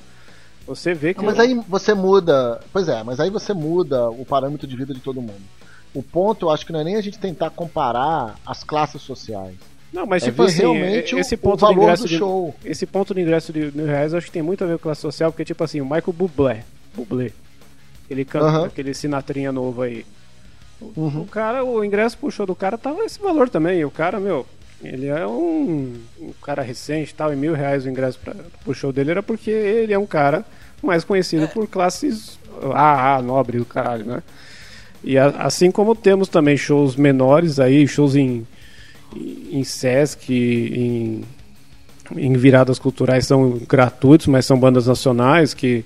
[0.67, 1.25] Você vê que.
[1.25, 2.61] Mas aí você muda.
[2.73, 5.58] Pois é, mas aí você muda o parâmetro de vida de todo mundo.
[5.99, 9.57] O ponto, eu acho que não é nem a gente tentar comparar as classes sociais.
[9.93, 12.55] Não, mas é tipo assim, realmente esse o, ponto o valor do show.
[12.63, 14.75] De, esse ponto de ingresso de mil reais eu acho que tem muito a ver
[14.75, 17.33] com classe social, porque tipo assim, o Michael Bublé, Bublé,
[18.09, 20.07] ele canta aquele sinatrinha novo aí.
[20.81, 21.23] Uhum.
[21.23, 23.81] O cara, o ingresso pro show do cara tava esse valor também.
[23.81, 24.47] E o cara, meu,
[24.81, 28.93] ele é um, um cara recente tal, e mil reais o ingresso pra, pro show
[28.93, 30.45] dele era porque ele é um cara
[30.81, 31.49] mais conhecido é.
[31.49, 32.39] por classes
[32.73, 34.23] AA, nobre do caralho, né?
[35.03, 38.47] E a, assim como temos também shows menores aí, shows em,
[39.15, 41.25] em Sesc, em,
[42.17, 45.85] em viradas culturais são gratuitos, mas são bandas nacionais que,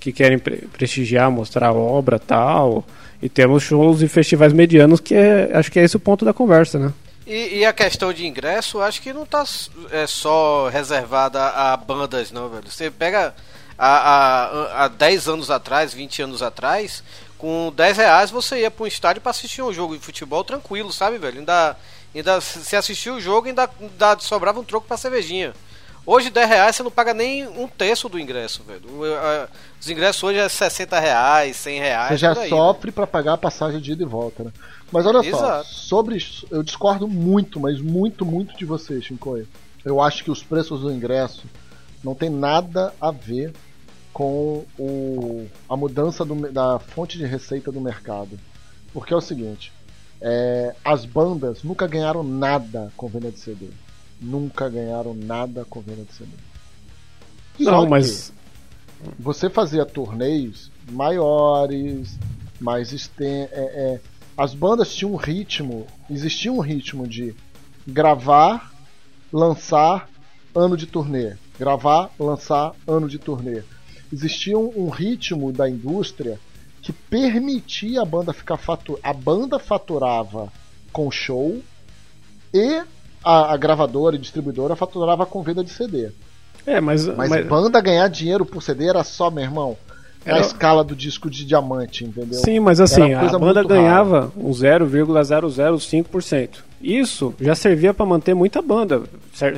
[0.00, 2.84] que querem pre prestigiar, mostrar obra tal.
[3.22, 6.32] E temos shows e festivais medianos que é, acho que é esse o ponto da
[6.32, 6.92] conversa, né?
[7.26, 9.44] E, e, a questão de ingresso, acho que não está
[9.90, 12.70] é, só reservada a bandas, não, velho.
[12.70, 13.34] Você pega
[13.78, 17.02] há 10 anos atrás, 20 anos atrás,
[17.38, 20.92] com 10 reais você ia para um estádio para assistir um jogo de futebol tranquilo,
[20.92, 21.38] sabe, velho?
[21.38, 21.76] Ainda,
[22.14, 25.52] ainda se assistir o jogo, ainda, ainda sobrava um troco para cervejinha.
[26.06, 28.82] Hoje 10 reais você não paga nem um terço do ingresso, velho.
[29.80, 32.08] Os ingressos hoje é 60 reais, 100 reais.
[32.08, 34.52] Você já aí, sofre para pagar a passagem de ida e volta, né?
[34.92, 35.64] Mas olha Exato.
[35.66, 36.18] só, sobre.
[36.50, 39.48] Eu discordo muito, mas muito, muito de você, Shinkoio.
[39.82, 41.44] Eu acho que os preços do ingresso
[42.02, 43.54] não tem nada a ver
[44.14, 48.38] com o, a mudança do, da fonte de receita do mercado.
[48.92, 49.72] Porque é o seguinte:
[50.20, 53.66] é, as bandas nunca ganharam nada com venda de CD.
[54.20, 56.30] Nunca ganharam nada com venda de CD.
[57.58, 58.32] Não, mas.
[59.18, 62.18] Você fazia torneios maiores,
[62.58, 64.00] mais exten é, é,
[64.34, 67.34] as bandas tinham um ritmo, existia um ritmo de
[67.86, 68.72] gravar,
[69.30, 70.08] lançar,
[70.54, 71.36] ano de turnê.
[71.58, 73.62] Gravar, lançar, ano de turnê
[74.14, 76.38] existia um, ritmo da indústria
[76.80, 78.98] que permitia a banda ficar fatur...
[79.02, 80.52] a banda faturava
[80.92, 81.60] com show
[82.52, 82.82] e
[83.24, 86.10] a, a gravadora e distribuidora faturava com venda de CD.
[86.66, 89.76] É, mas, mas, mas banda ganhar dinheiro por CD era só, meu irmão,
[90.24, 90.40] na era...
[90.40, 92.38] escala do disco de diamante, entendeu?
[92.38, 94.32] Sim, mas assim, a banda ganhava rara.
[94.36, 96.50] um 0,005%.
[96.80, 99.02] Isso já servia para manter muita banda.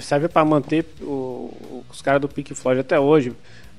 [0.00, 3.32] Serve para manter o, os caras do Pink Floyd até hoje.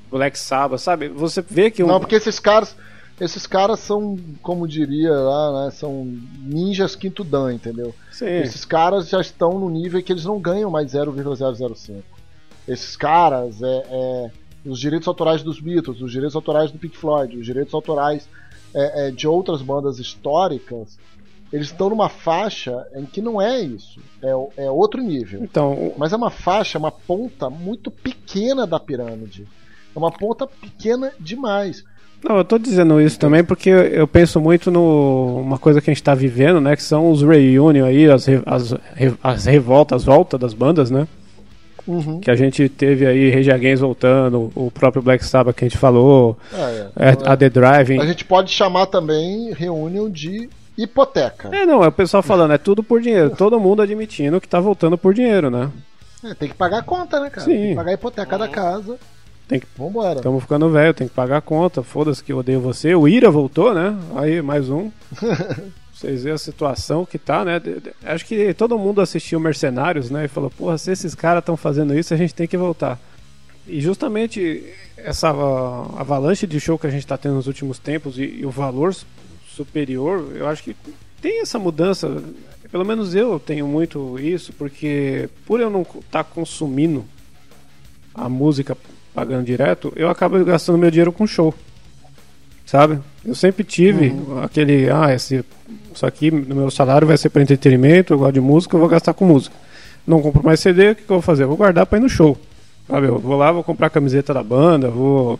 [0.09, 1.09] Black Sabbath, sabe?
[1.09, 1.83] Você vê que.
[1.83, 1.87] Um...
[1.87, 2.75] Não, porque esses caras.
[3.19, 5.71] Esses caras são, como diria lá, né?
[5.71, 6.05] São
[6.39, 7.95] ninjas quinto dan, entendeu?
[8.11, 8.27] Sim.
[8.27, 12.03] Esses caras já estão no nível que eles não ganham mais 0,005.
[12.67, 14.31] Esses caras é, é,
[14.63, 18.29] os direitos autorais dos Beatles, os direitos autorais do Pink Floyd, os direitos autorais
[18.71, 20.99] é, é, de outras bandas históricas
[21.51, 24.01] eles estão numa faixa em que não é isso.
[24.21, 25.43] É, é outro nível.
[25.43, 29.47] Então, Mas é uma faixa, uma ponta muito pequena da pirâmide.
[29.97, 31.83] É uma ponta pequena demais.
[32.23, 35.93] Não, eu tô dizendo isso também porque eu penso muito no uma coisa que a
[35.93, 36.75] gente tá vivendo, né?
[36.75, 40.91] Que são os reunion aí, as, re- as, re- as revoltas, as voltas das bandas,
[40.91, 41.07] né?
[41.87, 42.19] Uhum.
[42.19, 45.77] Que a gente teve aí Rage Against voltando, o próprio Black Sabbath que a gente
[45.79, 47.17] falou, É, é, é.
[47.25, 47.99] a The Driving.
[48.01, 51.49] A gente pode chamar também reunião de hipoteca.
[51.55, 53.29] É, não, é o pessoal falando, é tudo por dinheiro.
[53.35, 55.71] Todo mundo admitindo que tá voltando por dinheiro, né?
[56.25, 57.45] É, tem que pagar a conta, né, cara?
[57.45, 57.51] Sim.
[57.57, 58.97] Tem que pagar a hipoteca da casa.
[59.47, 60.17] Tem que- Vambora.
[60.17, 62.93] Estamos ficando velho, tem que pagar a conta, foda-se que eu odeio você.
[62.95, 63.97] O Ira voltou, né?
[64.15, 64.91] Aí, mais um.
[65.93, 67.59] Vocês veem a situação que tá, né?
[68.03, 70.25] Acho que todo mundo assistiu Mercenários, né?
[70.25, 72.99] E falou, porra, se esses caras estão fazendo isso, a gente tem que voltar.
[73.65, 74.63] E justamente
[74.95, 78.51] essa avalanche de show que a gente está tendo nos últimos tempos e, e o
[78.51, 79.07] valor su-
[79.49, 80.75] superior, eu acho que
[81.19, 82.21] tem essa mudança.
[82.71, 87.05] Pelo menos eu tenho muito isso, porque por eu não estar consumindo
[88.13, 88.77] a música
[89.17, 91.51] pagando direto, eu acabo gastando meu dinheiro com show.
[92.67, 92.99] Sabe?
[93.25, 95.43] Eu sempre tive aquele, ah, esse,
[95.91, 98.87] isso aqui no meu salário vai ser para entretenimento, eu gosto de música, eu vou
[98.87, 99.55] gastar com música.
[100.05, 101.45] Não compro mais CD, o que, que eu vou fazer?
[101.45, 102.37] Eu vou guardar para ir no show.
[102.87, 103.07] Sabe?
[103.07, 105.39] Eu vou lá, vou comprar a camiseta da banda, vou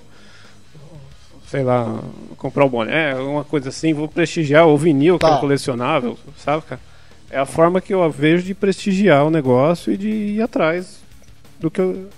[1.46, 2.00] sei lá,
[2.36, 5.36] comprar o boné, uma coisa assim, vou prestigiar o vinil que Tá.
[5.36, 6.82] é colecionável, sabe, cara?
[7.30, 11.00] É a forma que eu vejo de prestigiar o negócio e de ir atrás
[11.60, 12.10] do que eu.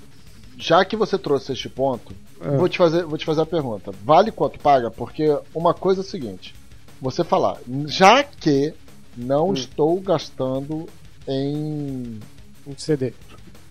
[0.62, 2.58] Já que você trouxe este ponto, É.
[2.58, 3.92] vou, te fazer, vou te fazer a pergunta.
[4.04, 4.92] Vale quanto paga?
[4.92, 6.54] Porque uma coisa é o seguinte:
[7.02, 8.74] você falar, já que
[9.16, 9.54] não Hum.
[9.54, 10.86] estou gastando
[11.28, 12.20] em.
[12.68, 13.14] um CD.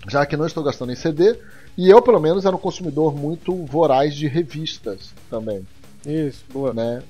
[0.09, 1.39] Já que não estou gastando em CD,
[1.77, 5.67] e eu, pelo menos, era um consumidor muito voraz de revistas também.
[6.07, 6.73] Isso, boa.
[6.73, 7.03] né?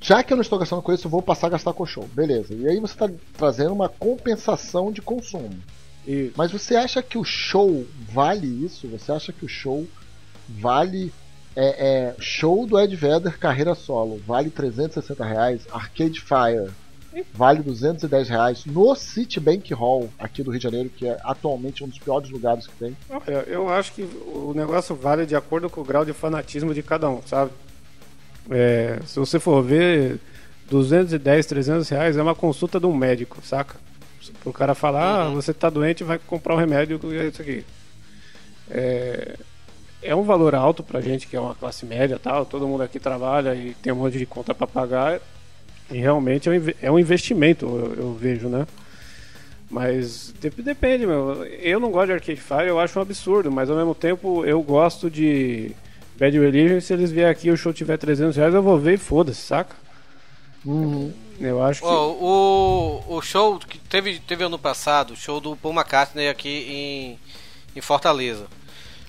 [0.00, 2.08] Já que eu não estou gastando com isso, eu vou passar a gastar com show.
[2.12, 2.54] Beleza.
[2.54, 5.50] E aí você está trazendo uma compensação de consumo.
[6.06, 6.32] Isso.
[6.36, 8.86] Mas você acha que o show vale isso?
[8.88, 9.86] Você acha que o show
[10.48, 11.12] vale.
[11.58, 15.66] É, é, show do Ed Vedder, carreira solo, vale 360 reais.
[15.72, 16.70] Arcade Fire
[17.32, 18.64] vale 210 reais.
[18.66, 22.66] No Citibank Hall, aqui do Rio de Janeiro, que é atualmente um dos piores lugares
[22.66, 22.96] que tem.
[23.08, 26.82] Olha, eu acho que o negócio vale de acordo com o grau de fanatismo de
[26.82, 27.50] cada um, sabe?
[28.50, 30.20] É, se você for ver,
[30.70, 33.85] 210, 300 reais é uma consulta de um médico, saca?
[34.42, 37.64] Pro cara falar, ah, você tá doente, vai comprar um remédio e é isso aqui.
[38.70, 39.36] É,
[40.02, 42.98] é um valor alto pra gente que é uma classe média tal, todo mundo aqui
[42.98, 45.20] trabalha e tem um monte de conta pra pagar.
[45.90, 48.66] E realmente é um é um investimento, eu, eu vejo, né?
[49.70, 51.44] Mas dep- depende, meu.
[51.44, 54.62] Eu não gosto de Arcade Fire, eu acho um absurdo, mas ao mesmo tempo eu
[54.62, 55.72] gosto de
[56.18, 56.80] Bad Religion.
[56.80, 59.40] Se eles vierem aqui e o show tiver 300 reais, eu vou ver e foda-se,
[59.42, 59.74] saca?
[61.40, 61.86] Eu acho que.
[61.86, 67.18] Ó, o, o show que teve, teve ano passado, o show do Paul McCartney aqui
[67.74, 68.46] em, em Fortaleza.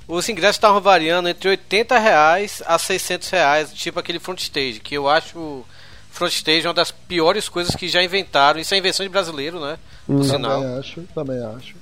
[0.08, 4.96] Os ingressos estavam variando entre 80 reais a 600 reais, tipo aquele front stage, que
[4.96, 5.66] eu acho
[6.10, 8.60] front stage uma das piores coisas que já inventaram.
[8.60, 9.78] Isso é invenção de brasileiro, né?
[10.06, 10.62] Por sinal.
[10.62, 11.76] Também acho, também acho.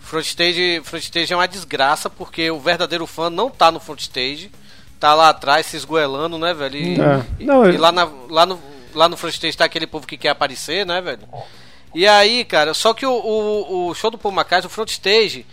[0.00, 4.00] Front stage, front stage é uma desgraça porque o verdadeiro fã não tá no front
[4.00, 4.50] stage,
[4.98, 6.76] tá lá atrás se esgoelando, né, velho?
[6.76, 7.24] E, É.
[7.38, 8.58] e- Não, e eu- lá, na- lá no
[8.98, 11.20] lá no front stage tá aquele povo que quer aparecer, né, velho?
[11.94, 15.46] E aí, cara, só que o, o, o show do Paul McCartney, o front stage,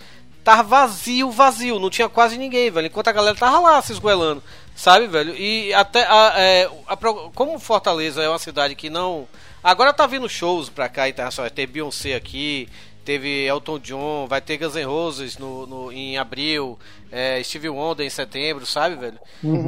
[0.43, 2.87] tava vazio, vazio, não tinha quase ninguém, velho.
[2.87, 4.43] Enquanto a galera tava lá se esgoelando,
[4.75, 5.35] sabe, velho?
[5.37, 6.97] E até a, é, a
[7.35, 9.27] como Fortaleza é uma cidade que não
[9.63, 12.67] agora tá vindo shows pra cá internacionais, teve Beyoncé aqui,
[13.05, 16.77] teve Elton John, vai ter Guns N' Roses no, no- em abril,
[17.11, 19.19] é, Steve Wonder em setembro, sabe, velho?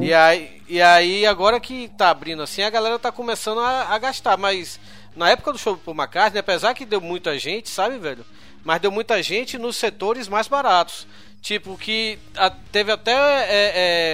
[0.04, 3.98] E, aí, e aí, agora que tá abrindo assim, a galera tá começando a, a
[4.00, 4.80] gastar, mas
[5.16, 8.26] na época do show do Paul McCartney, apesar que deu muita gente, sabe, velho?
[8.64, 11.08] Mas deu muita gente nos setores mais baratos.
[11.42, 13.48] Tipo, que a- teve até é,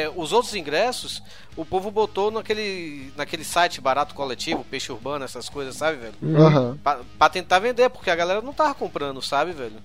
[0.05, 1.23] é, os outros ingressos,
[1.55, 6.37] o povo botou naquele, naquele site barato coletivo, peixe urbano, essas coisas, sabe, velho?
[6.37, 6.77] Aham.
[6.83, 9.75] Pra, pra tentar vender, porque a galera não tava comprando, sabe, velho?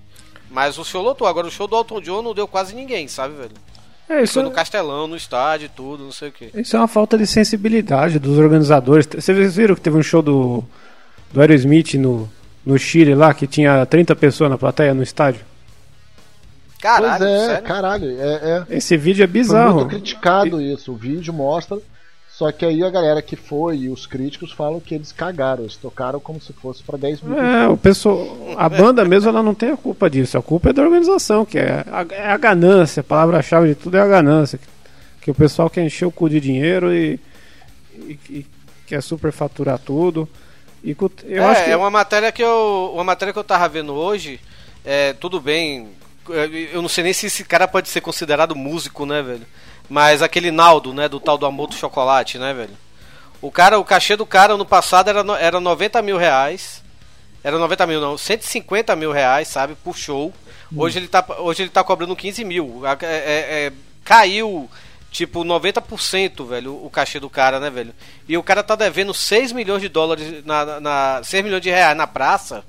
[0.49, 1.27] Mas o show lotou.
[1.27, 3.51] Agora o show do Elton John não deu quase ninguém, sabe, velho?
[4.09, 6.49] É, isso, Foi no Castelão, no estádio e tudo, não sei o que.
[6.55, 9.05] isso é uma falta de sensibilidade dos organizadores.
[9.05, 10.63] Vocês viram que teve um show do,
[11.31, 12.27] do Aerosmith no,
[12.65, 15.41] no Chile lá, que tinha 30 pessoas na plateia no estádio?
[16.81, 17.63] Caralho, pois é, sério?
[17.67, 18.21] caralho.
[18.21, 18.77] É, é.
[18.77, 19.75] Esse vídeo é Foi bizarro.
[19.75, 20.91] muito criticado isso.
[20.91, 21.77] O vídeo mostra.
[22.29, 25.63] Só que aí a galera que foi e os críticos falam que eles cagaram.
[25.63, 28.25] Eles tocaram como se fosse pra 10 mil É, o pessoal,
[28.55, 31.59] a banda mesmo ela não tem a culpa disso, a culpa é da organização, que
[31.59, 34.65] é a, é a ganância, a palavra-chave de tudo é a ganância, que,
[35.23, 37.19] que o pessoal quer encher o cu de dinheiro e,
[37.93, 38.45] e- e
[38.87, 40.25] quer superfaturar tudo.
[40.81, 42.91] E eu é, acho que é uma matéria que eu.
[42.93, 44.39] Uma matéria que eu tava vendo hoje.
[44.85, 45.89] É, tudo bem.
[46.33, 49.45] É, Eu não sei nem se esse cara pode ser considerado músico, né, velho?
[49.89, 51.07] Mas aquele Naldo, né?
[51.09, 52.77] Do tal do amor do chocolate, né, velho?
[53.41, 56.83] O cara, o cachê do cara no passado era, era 90 mil reais.
[57.43, 60.33] Era 90 mil, não, 150 mil reais, sabe, por show.
[60.75, 62.81] Hoje, ele tá, hoje ele tá cobrando 15 mil.
[62.85, 63.73] É- é- é,
[64.03, 64.69] caiu,
[65.09, 67.93] tipo, 90%, velho, o cachê do cara, né, velho?
[68.27, 71.69] E o cara tá devendo 6 milhões de dólares, na, na, na- 6 milhões de
[71.69, 72.63] reais na praça,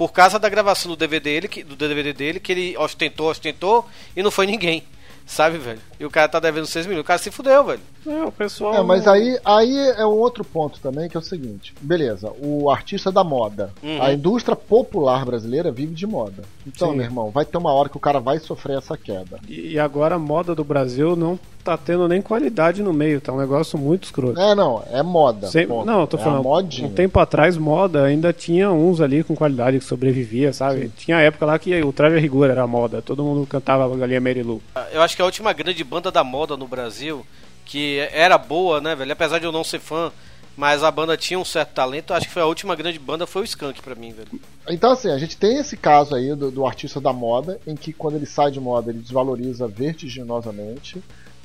[0.00, 3.86] por causa da gravação do DVD dele, que, do DVD dele, que ele ostentou, ostentou,
[4.16, 4.82] e não foi ninguém.
[5.26, 5.78] Sabe, velho?
[6.00, 7.02] E o cara tá devendo 6 milhões.
[7.02, 7.82] O cara se fudeu, velho.
[8.06, 8.74] É, o pessoal.
[8.74, 12.70] É, mas aí, aí é um outro ponto também, que é o seguinte: beleza, o
[12.70, 14.02] artista da moda, Uhum.
[14.02, 16.42] a indústria popular brasileira vive de moda.
[16.66, 16.96] Então, Sim.
[16.96, 19.38] meu irmão, vai ter uma hora que o cara vai sofrer essa queda.
[19.48, 23.38] E agora a moda do Brasil não tá tendo nem qualidade no meio, tá um
[23.38, 24.40] negócio muito escroto.
[24.40, 25.48] É, não, é moda.
[25.48, 25.66] Sem-.
[25.66, 26.88] Não, eu tô É a falando, modinha.
[26.88, 30.90] um tempo atrás, moda, ainda tinha uns ali com qualidade que sobrevivia, sabe?
[30.96, 34.20] Tinha época lá que o Traje a Rigor era moda, todo mundo cantava a Galinha
[34.20, 34.62] Merilu.
[34.90, 37.26] Eu acho que a última grande banda da moda no Brasil,
[37.70, 39.12] que era boa, né, velho?
[39.12, 40.12] Apesar de eu não ser fã,
[40.56, 42.12] mas a banda tinha um certo talento.
[42.12, 44.28] Acho que foi a última grande banda, foi o Skank pra mim, velho.
[44.68, 47.92] Então, assim, a gente tem esse caso aí do, do artista da moda, em que
[47.92, 51.02] quando ele sai de moda, ele desvaloriza vertiginosamente.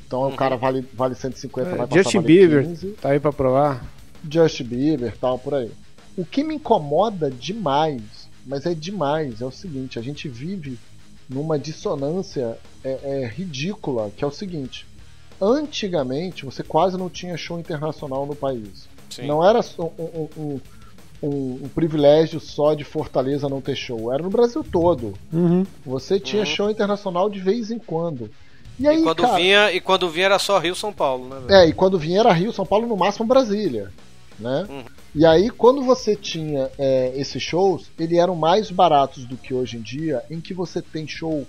[0.08, 2.88] Então o cara vale, vale 150, vai É, passar a Justin valer Bieber, 15.
[3.02, 3.86] tá aí pra provar.
[4.30, 5.72] Justin Bieber tal, por aí.
[6.18, 8.02] O que me incomoda demais,
[8.46, 10.80] mas é demais, é o seguinte, a gente vive
[11.28, 14.86] numa dissonância é, é, ridícula, que é o seguinte.
[15.42, 18.88] Antigamente, você quase não tinha show internacional no país.
[19.10, 19.28] Sim.
[19.28, 20.60] Não era só um, um-
[21.24, 24.14] um- um- privilégio só de Fortaleza não ter show.
[24.14, 25.14] Era no Brasil todo.
[25.32, 25.66] Uhum.
[25.86, 26.46] Você tinha Uhum.
[26.46, 28.30] show internacional de vez em quando.
[28.80, 31.38] E aí, E quando, cara, vinha, e quando vinha era só Rio São Paulo, né,
[31.48, 31.62] velho?
[31.62, 33.90] é, e quando vinha era Rio, São Paulo, no máximo Brasília.
[34.38, 34.66] Né?
[34.70, 34.84] Uhum.
[35.16, 39.78] E aí, quando você tinha é, esses shows, eles eram mais baratos do que hoje
[39.78, 41.48] em dia, em que você tem show,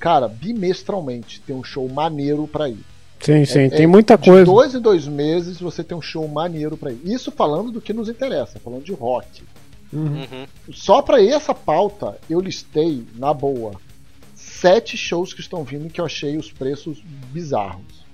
[0.00, 2.84] cara, bimestralmente, tem um show maneiro pra ir.
[3.20, 4.44] Sim, sim, É- tem é muita De coisa.
[4.44, 7.00] dois em dois meses você tem um show maneiro pra ir.
[7.04, 9.42] Isso falando do que nos interessa, falando de rock.
[9.92, 10.20] Uhum.
[10.30, 10.46] Uhum.
[10.72, 13.72] Só pra essa pauta, eu listei, na boa,
[14.34, 17.02] sete shows que estão vindo que eu achei os preços
[17.32, 18.04] bizarros.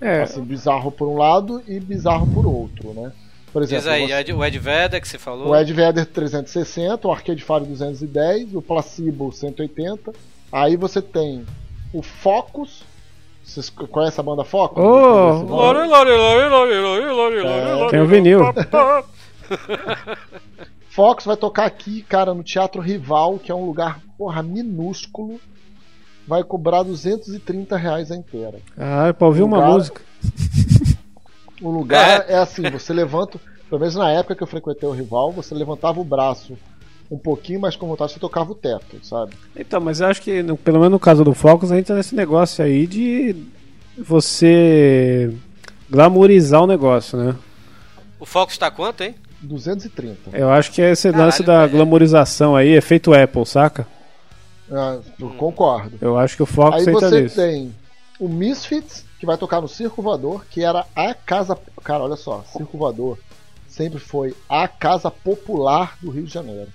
[0.00, 3.12] É, Assim, bizarro por um lado e bizarro por outro, né?
[3.52, 5.48] Por exemplo, Diz aí, você- Ed- o Ed Vedder que você falou.
[5.48, 10.12] o Ed Vedder 360, o Arcade Fire 210, o Placebo 180.
[10.52, 11.44] Aí você tem
[11.92, 12.82] o Focus.
[13.48, 14.84] Vocês conhecem a banda Focus?
[14.84, 15.46] Oh!
[17.90, 18.40] Tem o vinil.
[20.90, 25.40] Fox vai tocar aqui, cara, no Teatro Rival, que é um lugar, porra, minúsculo.
[26.26, 28.58] Vai cobrar 230 reais a inteira.
[28.76, 30.02] Ah, é pra ouvir uma Lugar- música.
[31.60, 32.36] O lugar é.
[32.36, 36.04] assim, você levanta, pelo menos na época que eu frequentei o Rival, você levantava o
[36.04, 36.56] braço
[37.10, 39.32] um pouquinho, mas com vontade você tocava o teto, sabe?
[39.56, 41.94] Então, mas eu acho que, no- pelo menos no caso do Focus, a gente tá
[41.94, 43.34] nesse negócio aí de
[43.96, 45.34] você
[45.88, 47.34] glamourizar o negócio, né?
[48.20, 49.14] O Fox tá quanto, hein?
[49.40, 50.36] 230.
[50.36, 51.72] Eu acho que é esse Caralho, lance da velho.
[51.72, 53.86] glamourização aí, efeito Apple, saca?
[54.70, 55.96] Ah, eu concordo.
[56.00, 57.36] Eu acho que o Focus Aí entra você nisso.
[57.36, 57.74] tem
[58.20, 61.56] o Misfits, que vai tocar no Circo Voador, que era a casa.
[61.84, 63.18] Cara, olha só, Circo Voador
[63.68, 66.68] sempre foi a casa popular do Rio de Janeiro.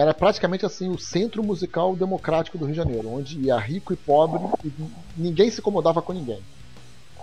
[0.00, 3.96] Era praticamente assim o centro musical democrático do Rio de Janeiro, onde ia rico e
[3.96, 4.70] pobre e
[5.16, 6.38] ninguém se incomodava com ninguém.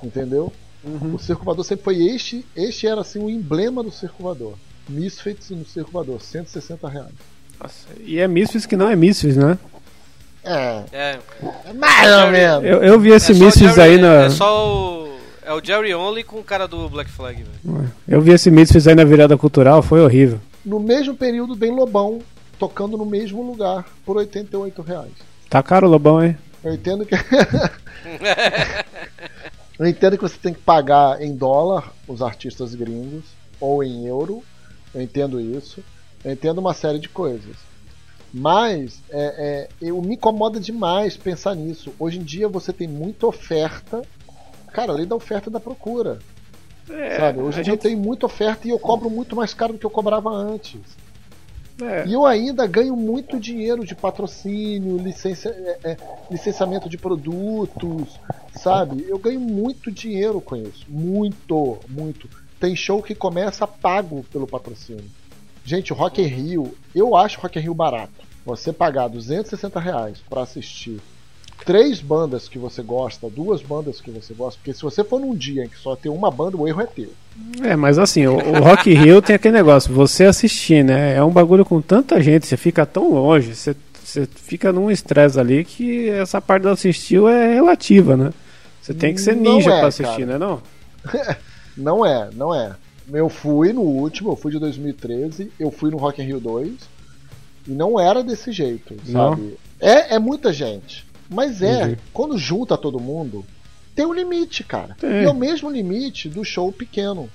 [0.04, 0.54] Entendeu?
[0.84, 1.16] Uhum.
[1.16, 4.54] O Circo Voador sempre foi este, este era assim o emblema do Circo Voador.
[4.88, 7.10] Misfits no Circo Voador, 160 reais.
[7.60, 9.58] Nossa, e é Misfits que não é Misfits, né?
[10.44, 11.20] É, É.
[11.66, 12.64] é mais ou menos.
[12.64, 14.26] Eu, eu vi esse é Misfits Jerry- aí na.
[14.26, 14.68] É só
[15.04, 15.18] o.
[15.44, 17.92] É o Jerry Only com o cara do Black Flag, velho.
[18.08, 20.40] Eu vi esse Misfits aí na virada cultural, foi horrível.
[20.64, 22.20] No mesmo período, Bem Lobão,
[22.58, 25.12] tocando no mesmo lugar, por 88 reais.
[25.50, 26.38] Tá caro o Lobão, hein?
[26.64, 27.16] Eu entendo que.
[29.80, 33.26] Eu entendo que você tem que pagar em dólar os artistas gringos,
[33.60, 34.44] ou em euro.
[34.94, 35.84] Eu entendo isso.
[36.26, 37.56] Eu entendo uma série de coisas.
[38.34, 41.94] Mas é, é, eu me incomoda demais pensar nisso.
[42.00, 44.02] Hoje em dia você tem muita oferta.
[44.74, 46.18] Cara, além da oferta e da procura.
[47.18, 47.40] sabe?
[47.40, 49.80] Hoje em dia eu gente- tenho muita oferta e eu cobro muito mais caro do
[49.80, 50.80] que eu cobrava antes.
[51.82, 55.98] É, E eu ainda ganho muito dinheiro de patrocínio, licença, é, é,
[56.30, 58.20] licenciamento de produtos,
[58.54, 59.06] sabe?
[59.08, 60.86] Eu ganho muito dinheiro com isso.
[60.90, 62.30] Muito, muito.
[62.60, 65.06] Tem show que começa pago pelo patrocínio.
[65.64, 68.26] Gente, Rock in Rio, eu acho Rock in Rio barato.
[68.46, 71.00] Você pagar 260 reais pra assistir
[71.66, 75.36] três bandas que você gosta, duas bandas que você gosta, porque se você for num
[75.36, 77.12] dia em que só tem uma banda, o erro é teu.
[77.62, 81.16] É, mas assim, o, o Rock Hill tem aquele negócio, você assistir, né?
[81.16, 85.40] É um bagulho com tanta gente, você fica tão longe, você, você fica num estresse
[85.40, 88.32] ali que essa parte do assistir é relativa, né?
[88.82, 90.26] Você tem que ser ninja é, pra assistir, cara.
[90.26, 90.38] né?
[90.38, 90.62] Não?
[91.78, 92.76] Não é, não é.
[93.14, 96.74] Eu fui no último, eu fui de 2013, eu fui no Rock in Rio 2
[97.68, 99.32] e não era desse jeito, Não?
[99.32, 99.58] sabe?
[99.80, 101.96] É, é muita gente, mas é, Uhum.
[102.14, 103.46] quando junta todo mundo,
[103.96, 104.96] tem um limite, cara.
[105.00, 105.10] Tem.
[105.22, 107.30] E é o mesmo limite do show pequeno.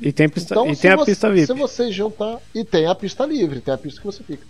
[0.00, 1.46] E tem, pista, Então, e se tem a você, pista VIP.
[1.46, 2.38] Se você juntar.
[2.54, 4.46] E tem a pista livre, tem a pista que você fica.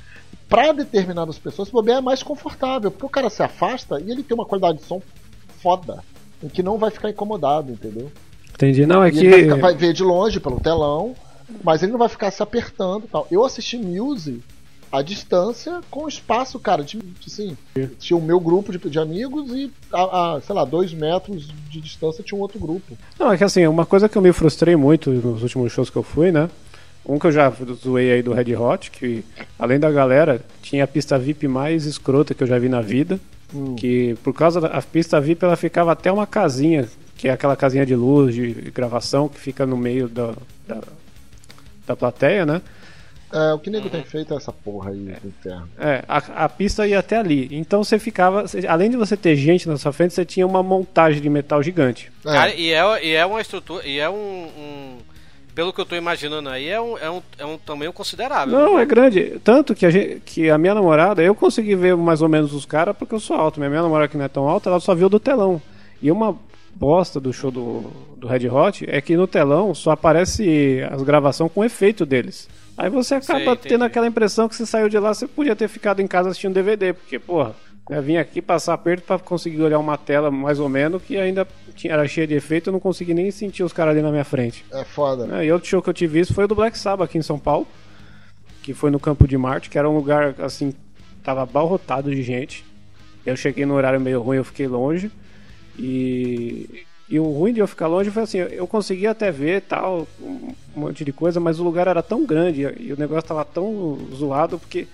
[0.46, 4.22] Pra determinadas pessoas, o bobear é mais confortável, porque o cara se afasta e ele
[4.22, 5.00] tem uma qualidade de som
[5.62, 6.02] foda,
[6.42, 8.10] em que não vai ficar incomodado, entendeu?
[8.54, 8.84] Entendi.
[8.86, 9.60] Não, é E ele vai, ficar- que.
[9.62, 11.14] vai ver de longe pelo telão,
[11.64, 13.26] mas ele não vai ficar se apertando e tal.
[13.30, 14.42] Eu assisti Muse
[14.90, 17.56] à distância com espaço, cara, de, assim,
[17.98, 21.80] tinha o meu grupo de, de amigos e a, a, sei lá, dois metros de
[21.80, 22.96] distância tinha um outro grupo.
[23.18, 25.96] Não, é que assim, uma coisa que eu me frustrei muito nos últimos shows que
[25.96, 26.48] eu fui, né?
[27.06, 27.50] Um que eu já
[27.82, 29.24] zoei aí do Red Hot, que
[29.58, 33.18] além da galera, tinha a pista VIP mais escrota que eu já vi na vida.
[33.54, 33.74] Hum.
[33.76, 36.86] Que por causa da a pista VIP ela ficava até uma casinha,
[37.16, 40.34] que é aquela casinha de luz, de gravação, que fica no meio da,
[40.66, 40.80] da,
[41.86, 42.60] da plateia, né?
[43.32, 45.68] É, o que nego tem feito é essa porra aí do inferno.
[45.78, 47.48] É, a, a pista ia até ali.
[47.52, 48.44] Então você ficava.
[48.68, 52.10] além de você ter gente na sua frente, você tinha uma montagem de metal gigante.
[52.24, 52.32] É.
[52.32, 53.86] Cara, e, é, e é uma estrutura.
[53.86, 54.14] E é um.
[54.14, 54.98] um-
[55.54, 58.56] pelo que eu tô imaginando aí, é um, é um, é um tamanho considerável.
[58.56, 59.40] Não, é grande.
[59.42, 62.64] Tanto que a, gente, que a minha namorada, eu consegui ver mais ou menos os
[62.64, 63.58] caras porque eu sou alto.
[63.58, 65.60] Minha, minha namorada, que não é tão alta, ela só viu do telão.
[66.00, 66.38] E uma
[66.76, 71.50] bosta do show do, do Red Hot é que no telão só aparece as gravações
[71.52, 72.48] com efeito deles.
[72.78, 73.68] Aí você acaba Sei, entendi.
[73.68, 76.54] tendo aquela impressão que você saiu de lá, você podia ter ficado em casa assistindo
[76.54, 77.52] DVD, porque, porra,
[77.90, 81.44] eu vim aqui passar aperto pra conseguir olhar uma tela mais ou menos que ainda
[81.74, 84.24] tinha, era cheia de efeito, eu não consegui nem sentir os caras ali na minha
[84.24, 84.64] frente.
[84.70, 85.40] É foda.
[85.40, 87.22] É, e outro show que eu tive isso foi o do Black Sabbath aqui em
[87.22, 87.66] São Paulo,
[88.62, 90.72] que foi no Campo de Marte, que era um lugar assim,
[91.24, 92.64] tava abarrotado de gente.
[93.26, 95.10] Eu cheguei no horário meio ruim, eu fiquei longe.
[95.76, 100.06] E, e o ruim de eu ficar longe foi assim, eu consegui até ver tal,
[100.20, 103.98] um monte de coisa, mas o lugar era tão grande e o negócio tava tão
[104.14, 104.86] zoado porque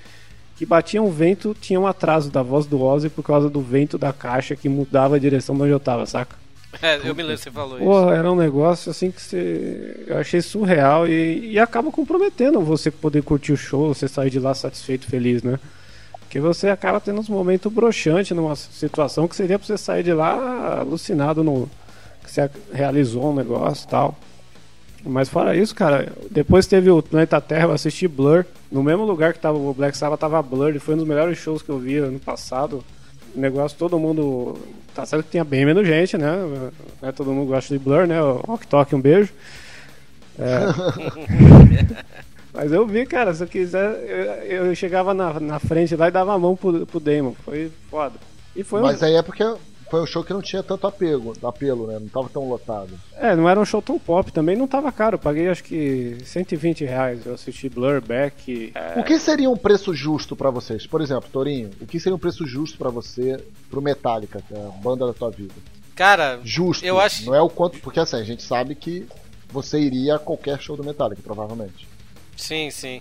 [0.56, 3.98] que batia um vento, tinha um atraso da voz do Ozzy por causa do vento
[3.98, 6.36] da caixa que mudava a direção de onde eu tava, saca?
[6.80, 7.84] É, eu me lembro que você falou isso.
[7.84, 10.04] Porra, era um negócio assim que você...
[10.06, 14.38] eu achei surreal e, e acaba comprometendo você poder curtir o show, você sair de
[14.38, 15.58] lá satisfeito, feliz, né?
[16.20, 20.12] Porque você acaba tendo uns momentos broxantes numa situação que seria pra você sair de
[20.12, 21.68] lá alucinado no
[22.24, 24.16] que você realizou um negócio e tal.
[25.06, 29.34] Mas fora isso, cara, depois teve o Planeta Terra, eu assisti Blur, no mesmo lugar
[29.34, 31.78] que tava o Black Sabbath tava Blur, e foi um dos melhores shows que eu
[31.78, 32.82] vi ano passado.
[33.36, 34.56] O negócio, todo mundo.
[34.94, 36.36] Tá certo que tinha bem menos gente, né?
[37.02, 38.22] Né, Todo mundo gosta de Blur, né?
[38.22, 39.30] O Rock Talk, um beijo.
[40.38, 40.58] É.
[42.54, 43.90] Mas eu vi, cara, se eu quiser,
[44.48, 47.34] eu, eu chegava na, na frente lá e dava a mão pro, pro Damon.
[47.44, 48.14] Foi foda.
[48.54, 49.42] E foi um- Mas aí é porque
[49.90, 51.98] foi um show que não tinha tanto apego, apelo, né?
[52.00, 52.90] Não tava tão lotado.
[53.16, 55.14] É, não era um show tão pop também, não tava caro.
[55.14, 57.24] Eu paguei acho que 120 reais.
[57.26, 58.72] Eu assisti Blur, Beck.
[58.74, 60.86] é, O que seria um preço justo pra vocês?
[60.86, 64.58] Por exemplo, Torinho, o que seria um preço justo pra você pro Metallica, que é
[64.58, 65.54] a banda da tua vida?
[65.94, 66.84] Cara, Justo.
[66.84, 67.78] Eu acho- Não é o quanto.
[67.78, 69.06] Porque assim, a gente sabe que
[69.48, 71.86] você iria a qualquer show do Metallica, provavelmente.
[72.36, 73.00] sim, sim.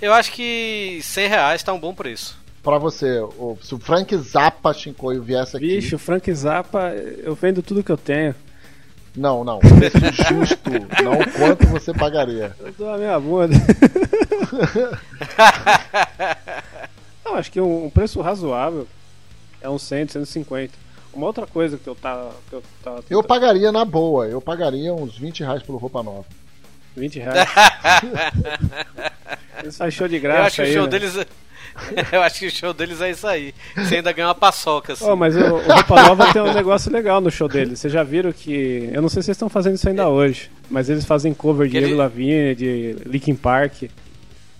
[0.00, 2.36] Eu acho que 100 reais tá um bom preço.
[2.62, 5.66] Pra você, o- se o Frank Zappa Shinkoio viesse aqui.
[5.76, 8.34] Bicho, Frank Zappa, eu vendo tudo que eu tenho.
[9.16, 9.58] Não, não.
[9.58, 10.70] Preço justo.
[11.02, 12.54] não o quanto você pagaria.
[12.60, 13.56] Eu dou a minha bunda.
[17.24, 18.86] não, acho que um, um preço razoável
[19.60, 20.72] é uns 100, 150.
[21.12, 22.32] Uma outra coisa que eu tava.
[22.48, 24.26] Que eu tava Eu tentando- pagaria na boa.
[24.26, 26.24] Eu pagaria uns 20 reais pelo roupa nova.
[26.96, 27.48] 20 reais.
[29.76, 30.40] Fazem show de graça.
[30.40, 30.88] eu acho que o aí, show né?
[30.88, 31.26] deles.
[32.12, 33.54] eu acho que o show deles é isso aí.
[33.76, 35.04] Você ainda ganha uma paçoca, assim.
[35.08, 37.78] Oh, mas o, o Roupa Nova tem um negócio legal no show deles.
[37.80, 38.90] Vocês já viram que.
[38.92, 41.76] Eu não sei se vocês estão fazendo isso ainda hoje, mas eles fazem cover de
[41.76, 43.84] Ele- Lavigne, de Linkin Park.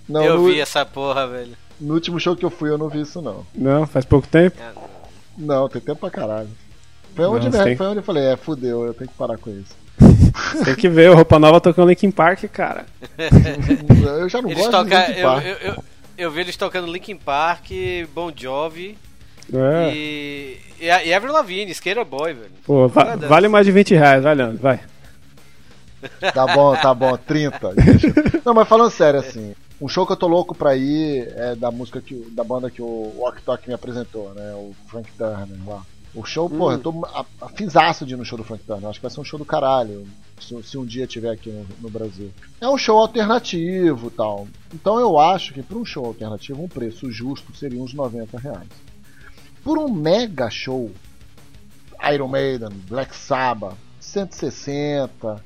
[0.09, 1.53] Não, eu no, vi essa porra, velho.
[1.81, 3.47] no último show que eu fui, eu não vi isso, não.
[3.55, 4.57] Não, faz pouco tempo.
[5.39, 6.49] Não, tem tempo pra caralho.
[7.15, 9.37] Foi onde, Não, né, tem- foi onde eu falei, é, fudeu, eu tenho que parar
[9.39, 9.81] com isso.
[10.55, 12.85] Você tem que ver o Roupa Nova tocando Linkin Park, cara.
[14.19, 14.89] Eu já não Eles gosto tocam.
[15.01, 15.45] de Linkin Eu, Park.
[15.45, 15.85] eu, eu, eu
[16.31, 17.67] vi eles tocando Linkin Park,
[18.15, 18.97] Bon Jovi
[19.53, 19.93] É.
[19.95, 20.59] e.
[20.81, 22.51] E, e Avril Lavigne, Skater Boy, velho.
[22.65, 24.81] Pô, va- vale mais de 20 reais, vai, Leandro, vai.
[26.35, 27.75] Tá bom, tá bom, 30.
[27.75, 28.09] deixa.
[28.45, 31.71] Não, mas falando sério, assim, um show que eu tô louco pra ir é da
[31.71, 34.53] música que, da banda que o Walk Talk me apresentou, né?
[34.55, 35.83] O Frank Turner lá.
[36.15, 36.59] O show, hum.
[36.59, 37.07] pô, eu tô
[37.41, 38.89] afisaço de ir no show do Frank Turner.
[38.89, 40.07] Acho que vai ser um show do caralho.
[40.43, 42.31] Se, se um dia tiver aqui no, no, Brasil.
[42.61, 44.49] É um show alternativo tal.
[44.75, 48.69] Então eu acho que para um show alternativo, um preço justo seria uns 90 reais.
[49.63, 50.91] Por um mega show,
[52.13, 55.45] Iron Maiden, Black Sabbath, 160,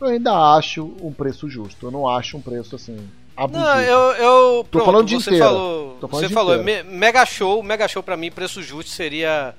[0.00, 1.86] eu ainda acho um preço justo.
[1.86, 2.98] Eu não acho um preço assim
[3.36, 3.66] abusivo.
[3.66, 5.46] Não, eu, eu tô pronto, falando de você inteira.
[5.46, 9.54] falou, falando você falou, mega show, mega show para mim preço justo seria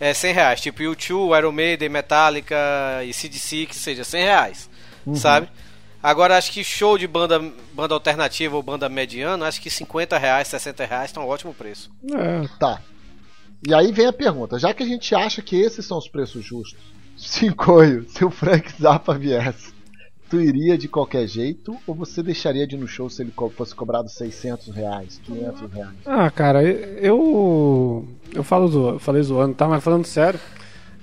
[0.00, 0.60] é, 100 reais.
[0.60, 2.56] Tipo, U2, Iron Maiden, Metallica
[3.04, 4.70] e CDC, que seja 100 reais,
[5.06, 5.14] uhum.
[5.14, 5.48] sabe?
[6.02, 7.38] Agora, acho que show de banda,
[7.74, 11.90] banda alternativa ou banda mediana, acho que 50 reais, 60 reais tá um ótimo preço.
[12.10, 12.48] É.
[12.58, 12.80] Tá.
[13.68, 16.42] E aí vem a pergunta, já que a gente acha que esses são os preços
[16.42, 16.80] justos,
[17.18, 19.74] Cincoio, se o Frank Zappa viesse,
[20.30, 23.74] tu iria de qualquer jeito ou você deixaria de ir no show se ele fosse
[23.74, 25.94] cobrado 600 reais, 500 reais?
[26.06, 29.66] Ah, cara, eu eu falo zo, falei zoando, tá?
[29.66, 30.38] Mas falando sério,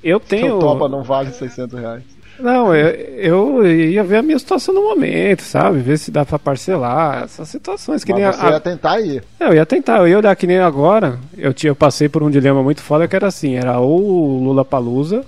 [0.02, 0.48] eu tenho.
[0.48, 2.04] Seu topa não vale 600 reais.
[2.40, 2.90] Não, eu,
[3.62, 5.80] eu ia ver a minha situação no momento, sabe?
[5.80, 7.24] Ver se dá pra parcelar.
[7.24, 8.50] Essas situações que Mas nem você a...
[8.52, 9.24] ia tentar ir.
[9.40, 11.20] Eu ia tentar, eu ia olhar que nem agora.
[11.36, 14.64] Eu, tinha, eu passei por um dilema muito foda que era assim: era ou Lula
[14.64, 15.26] Palusa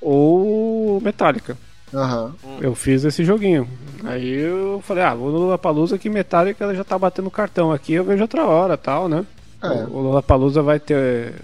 [0.00, 1.56] ou Metallica.
[1.92, 2.32] Uhum.
[2.60, 3.68] Eu fiz esse joguinho.
[4.04, 7.92] Aí eu falei, ah, vou no Lula Palusa que Metallica já tá batendo cartão aqui,
[7.94, 9.24] eu vejo outra hora tal, né?
[9.62, 9.84] É.
[9.84, 11.34] O Lollapalooza vai ter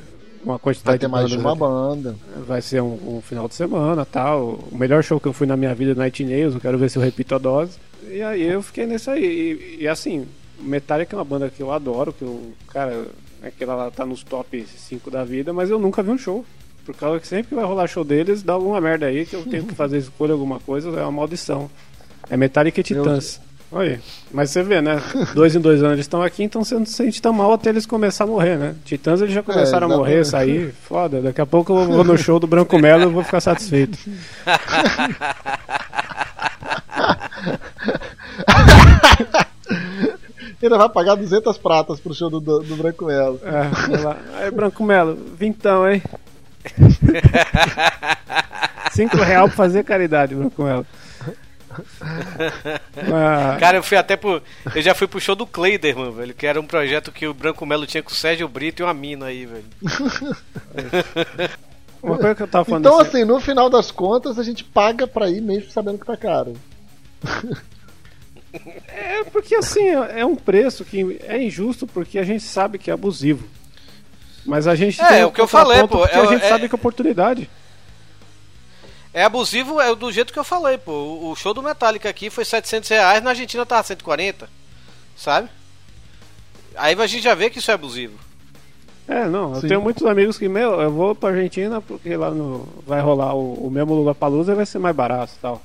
[0.43, 2.17] uma quantidade vai ter mais de uma banda.
[2.47, 4.59] Vai ser um, um, final de semana tal.
[4.73, 6.91] O melhor show que eu fui na minha vida é Night Nails, eu quero ver
[6.91, 7.79] se eu repito a dose.
[8.09, 9.23] E aí eu fiquei nesse aí.
[9.79, 10.27] E, e assim,
[10.61, 13.07] Metallica é uma banda que eu adoro, que eu, cara,
[13.43, 16.45] aquela lá tá nos top 5 da vida, mas eu nunca vi um show.
[16.89, 19.45] Por causa que sempre que vai rolar show deles, dá alguma merda aí que eu
[19.45, 21.71] tenho que fazer escolha alguma coisa, é uma maldição.
[22.31, 23.39] É Metallica e Titãs.
[23.71, 24.01] Oi,
[24.33, 24.99] mas você vê, né?
[25.35, 27.69] Dois em dois anos eles estão aqui, então você não se sente tão mal até
[27.69, 28.75] eles começarem a morrer, né?
[28.87, 31.21] Titãs eles já começaram é, a morrer, sair, foda.
[31.21, 33.99] Daqui a pouco eu vou no show do Branco Melo e vou ficar satisfeito.
[40.63, 43.39] Ele vai pagar 200 pratas pro show do, do, do Branco Melo.
[43.45, 44.17] É, lá.
[44.39, 46.03] Aí, Branco Melo, vintão, hein?
[48.93, 50.87] Cinco real pra fazer caridade, Branco Melo.
[53.13, 53.57] Ah.
[53.61, 54.43] Cara, eu fui até pro.
[54.75, 56.35] Eu já fui pro show do Clayderman, velho.
[56.35, 58.95] Que era um projeto que o Branco Melo tinha com o Sérgio Brito e uma
[58.95, 59.65] mina aí, velho.
[62.03, 65.05] Uma coisa que eu tava falando Então, assim, no final das contas, a gente paga
[65.05, 66.55] pra ir mesmo sabendo que tá caro.
[68.87, 72.95] É porque assim, é um preço que é injusto porque a gente sabe que é
[72.95, 73.45] abusivo.
[74.49, 75.99] Mas a gente é, tem é o que eu falei, pô.
[75.99, 77.51] Porque é, a gente é, sabe que é oportunidade.
[79.13, 81.31] É abusivo, é do jeito que eu falei, pô.
[81.31, 84.49] O show do Metallica aqui foi 700 reais, na Argentina tava 140,
[85.15, 85.51] sabe?
[86.75, 88.19] Aí a gente já vê que isso é abusivo.
[89.07, 89.69] É, não, eu Sim.
[89.69, 93.67] tenho muitos amigos que, meu, eu vou pra Argentina porque lá no, vai rolar o,
[93.67, 95.63] o mesmo Lula Palusa e vai ser mais barato e tal.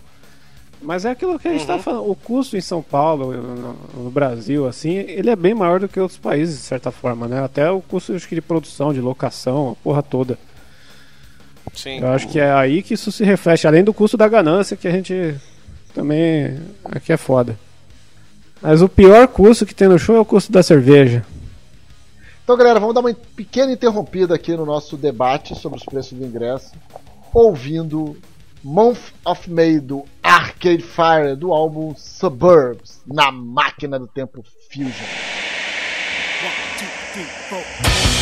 [0.83, 1.77] Mas é aquilo que a gente tá uhum.
[1.79, 5.79] tá falando, o custo em São Paulo, no, no, Brasil, assim, ele é bem maior
[5.79, 7.41] do que outros países, de certa forma, né?
[7.41, 10.37] Até o custo acho que, de produção, de locação, a porra toda.
[11.73, 11.99] Sim.
[11.99, 14.87] Eu acho que é aí que isso se reflete, além do custo da ganância, que
[14.87, 15.35] a gente
[15.93, 17.57] também aqui é foda.
[18.61, 21.25] Mas o pior custo que tem no show é o custo da cerveja.
[22.43, 26.25] Então, galera, vamos dar uma pequena interrompida aqui no nosso debate sobre os preços do
[26.25, 26.73] ingresso,
[27.33, 28.17] ouvindo
[28.63, 34.41] Month of May do Arcade Fire do álbum Suburbs na máquina do tempo
[34.71, 35.05] Fusion.
[36.41, 38.12] One, two, three,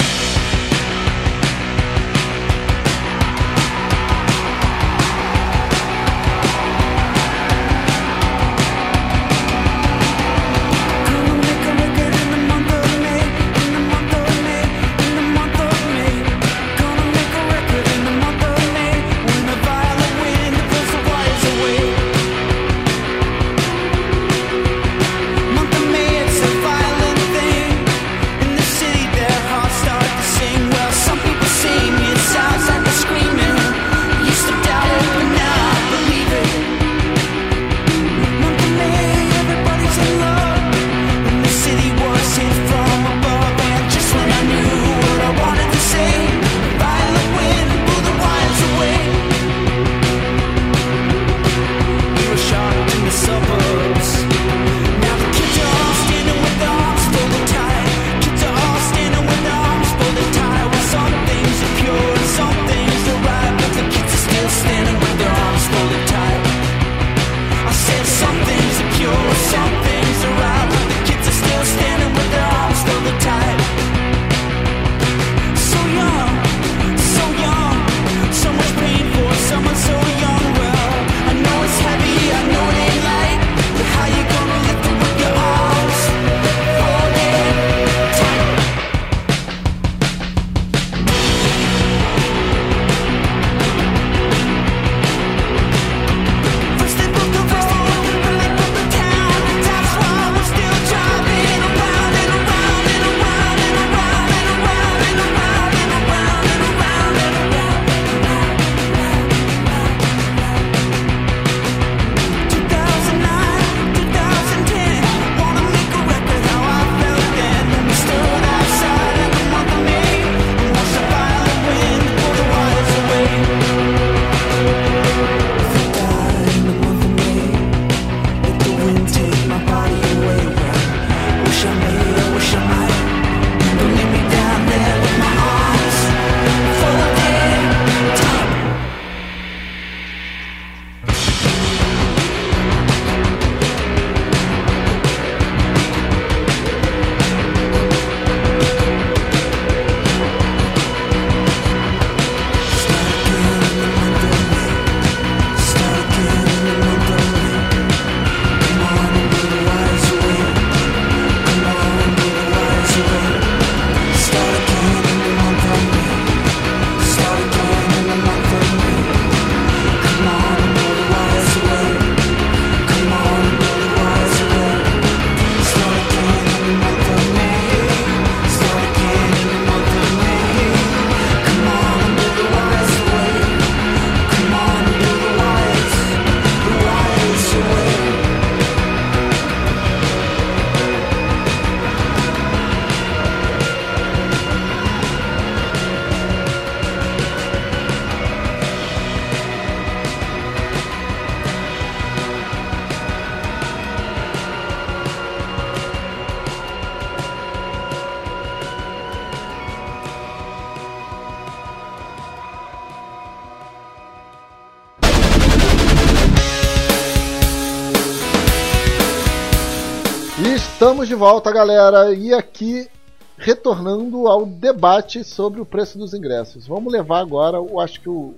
[220.82, 222.90] estamos de volta, galera, e aqui
[223.38, 226.66] retornando ao debate sobre o preço dos ingressos.
[226.66, 228.34] Vamos levar agora, eu acho que o,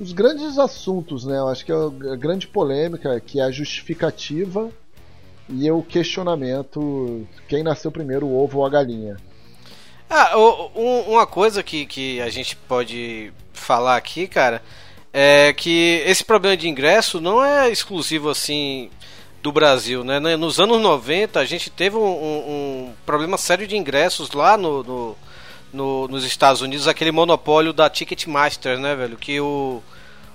[0.00, 1.36] os grandes assuntos, né?
[1.36, 4.70] Eu acho que é a grande polêmica, que é a justificativa
[5.46, 9.18] e o questionamento: quem nasceu primeiro, o ovo ou a galinha?
[10.08, 10.34] Ah,
[10.74, 14.62] um, uma coisa que, que a gente pode falar aqui, cara,
[15.12, 18.88] é que esse problema de ingresso não é exclusivo assim
[19.42, 20.20] do Brasil, né?
[20.36, 25.16] Nos anos 90 a gente teve um, um problema sério de ingressos lá no, no,
[25.72, 29.16] no, nos Estados Unidos, aquele monopólio da Ticketmaster, né, velho?
[29.16, 29.82] Que o,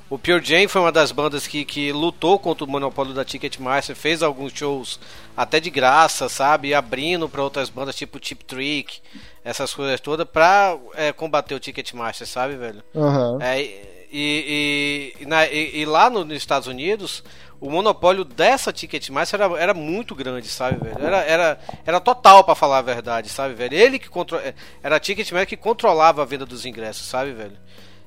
[0.10, 3.95] o Pure Jam foi uma das bandas que, que lutou contra o monopólio da Ticketmaster,
[3.95, 4.99] fez alguns shows
[5.38, 6.74] até de graça, sabe?
[6.74, 8.99] Abrindo para outras bandas tipo Tip Trick,
[9.41, 12.84] essas coisas todas, pra é, combater o Ticketmaster, sabe, velho?
[12.93, 13.41] Uhum.
[13.41, 17.24] É, e, e, na, e, e, lá no, nos Estados Unidos,
[17.60, 21.05] o monopólio dessa Ticketmaster era, era muito grande, sabe, velho?
[21.05, 23.74] Era, era, era total, para falar a verdade, sabe, velho?
[23.74, 24.39] Ele que contro...
[24.82, 27.58] Era a Ticketmaster que controlava a venda dos ingressos, sabe, velho?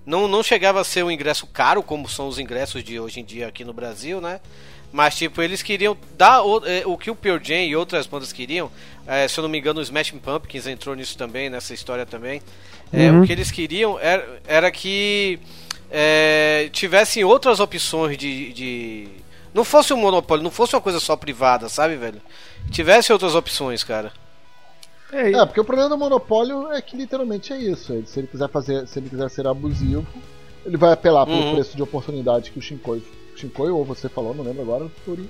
[0.07, 3.25] Não, não chegava a ser um ingresso caro, como são os ingressos de hoje em
[3.25, 4.41] dia aqui no Brasil, né?
[4.93, 8.33] Mas, tipo, eles queriam dar o, é, o que o Pure Jam e outras bandas
[8.33, 8.71] queriam.
[9.07, 12.43] É, se eu não me engano, o Smashing Pumpkins entrou nisso também, nessa história também.
[12.93, 13.23] É, uhum.
[13.23, 15.39] O que eles queriam era, era que
[15.91, 19.09] é, tivessem outras opções de, de,
[19.53, 22.23] Não fosse um monopólio, não fosse uma coisa só privada, sabe, velho?
[22.71, 24.13] Tivesse outras opções, cara.
[25.13, 28.03] É, é, porque o problema do monopólio é que literalmente é isso.
[28.07, 30.07] Se ele quiser fazer, se ele quiser ser abusivo,
[30.65, 31.55] ele vai apelar pelo uhum.
[31.55, 33.03] preço de oportunidade que o Shinkoi,
[33.35, 35.29] Shinkoi ou você falou, não lembro agora, Tori,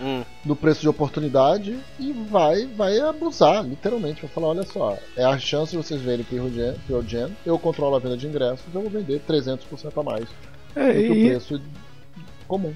[0.00, 0.22] hum.
[0.44, 4.22] do preço de oportunidade e vai vai abusar, literalmente.
[4.22, 7.58] Vai falar, olha só, é a chance de vocês verem Pure Gen, Pure Gen eu
[7.58, 9.58] controlo a venda de ingressos, eu vou vender 300%
[9.96, 10.28] a mais
[10.74, 11.26] é, do que e...
[11.26, 11.60] o preço
[12.46, 12.74] comum.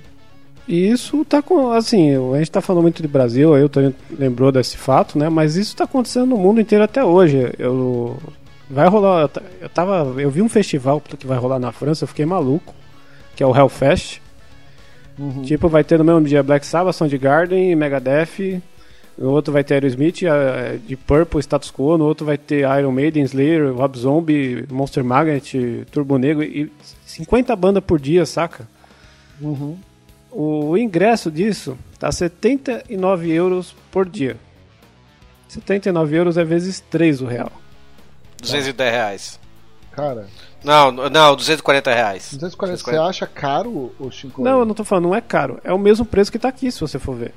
[0.69, 1.71] E isso tá com.
[1.71, 5.29] Assim, a gente tá falando muito de Brasil, aí eu também lembrou desse fato, né?
[5.29, 7.53] Mas isso tá acontecendo no mundo inteiro até hoje.
[7.59, 8.17] Eu.
[8.69, 9.31] Vai rolar.
[9.61, 10.21] Eu tava.
[10.21, 12.75] Eu vi um festival que vai rolar na França, eu fiquei maluco.
[13.37, 14.21] Que é o Hellfest.
[15.19, 15.43] Uhum.
[15.43, 18.61] Tipo, vai ter no mesmo dia Black Sabbath, Soundgarden, Megadeth.
[19.17, 20.21] No outro vai ter Aerosmith,
[20.87, 21.97] de Purple, Status Quo.
[21.97, 26.43] No outro vai ter Iron Maiden, Slayer, Rob Zombie, Monster Magnet, Turbo Negro.
[26.45, 26.71] E
[27.07, 28.69] 50 bandas por dia, saca?
[29.41, 29.79] Uhum.
[30.31, 34.37] O ingresso disso tá 79 euros por dia.
[35.49, 37.51] 79 euros é vezes 3 o real.
[38.43, 39.41] 210 reais.
[39.93, 40.27] Cara.
[40.65, 42.35] Não, não, 240 reais.
[42.35, 42.77] 240, 240.
[42.77, 44.45] Você acha caro o Shinkoi?
[44.45, 45.61] Não, eu não tô falando, não é caro.
[45.63, 47.33] É o mesmo preço que tá aqui, se você for ver.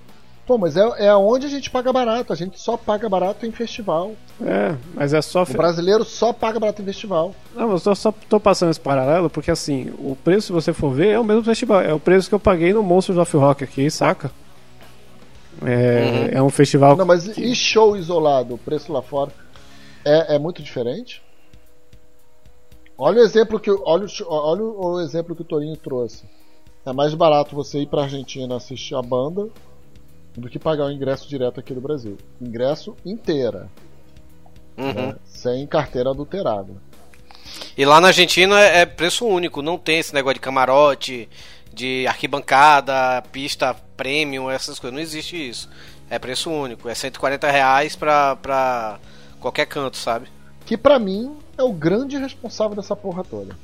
[0.49, 2.33] Pô, mas é, é onde a gente paga barato.
[2.33, 4.13] A gente só paga barato em festival.
[4.41, 5.43] É, mas é só.
[5.43, 7.35] O brasileiro só paga barato em festival.
[7.55, 10.91] Não, eu só, só tô passando esse paralelo porque, assim, o preço, se você for
[10.91, 11.81] ver, é o mesmo festival.
[11.81, 14.31] É o preço que eu paguei no Monsters of Rock aqui, saca?
[15.63, 16.39] É, uhum.
[16.39, 16.97] é um festival.
[16.97, 17.43] Não, mas que...
[17.43, 18.55] e show isolado?
[18.55, 19.31] O preço lá fora
[20.03, 21.21] é, é muito diferente?
[23.01, 26.25] Olha o exemplo que olha, olha o exemplo que o Torinho trouxe.
[26.85, 29.47] É mais barato você ir para Argentina assistir a banda
[30.35, 32.17] do que pagar o ingresso direto aqui do Brasil.
[32.41, 33.69] Ingresso inteira.
[34.77, 34.93] Uhum.
[34.93, 35.15] Né?
[35.25, 36.73] Sem carteira adulterada.
[37.77, 41.29] E lá na Argentina é preço único, não tem esse negócio de camarote,
[41.73, 44.93] de arquibancada, pista premium, essas coisas.
[44.93, 45.69] Não existe isso.
[46.09, 46.89] É preço único.
[46.89, 48.99] É 140 reais pra, pra
[49.39, 50.27] qualquer canto, sabe?
[50.65, 53.55] Que pra mim é o grande responsável dessa porra toda.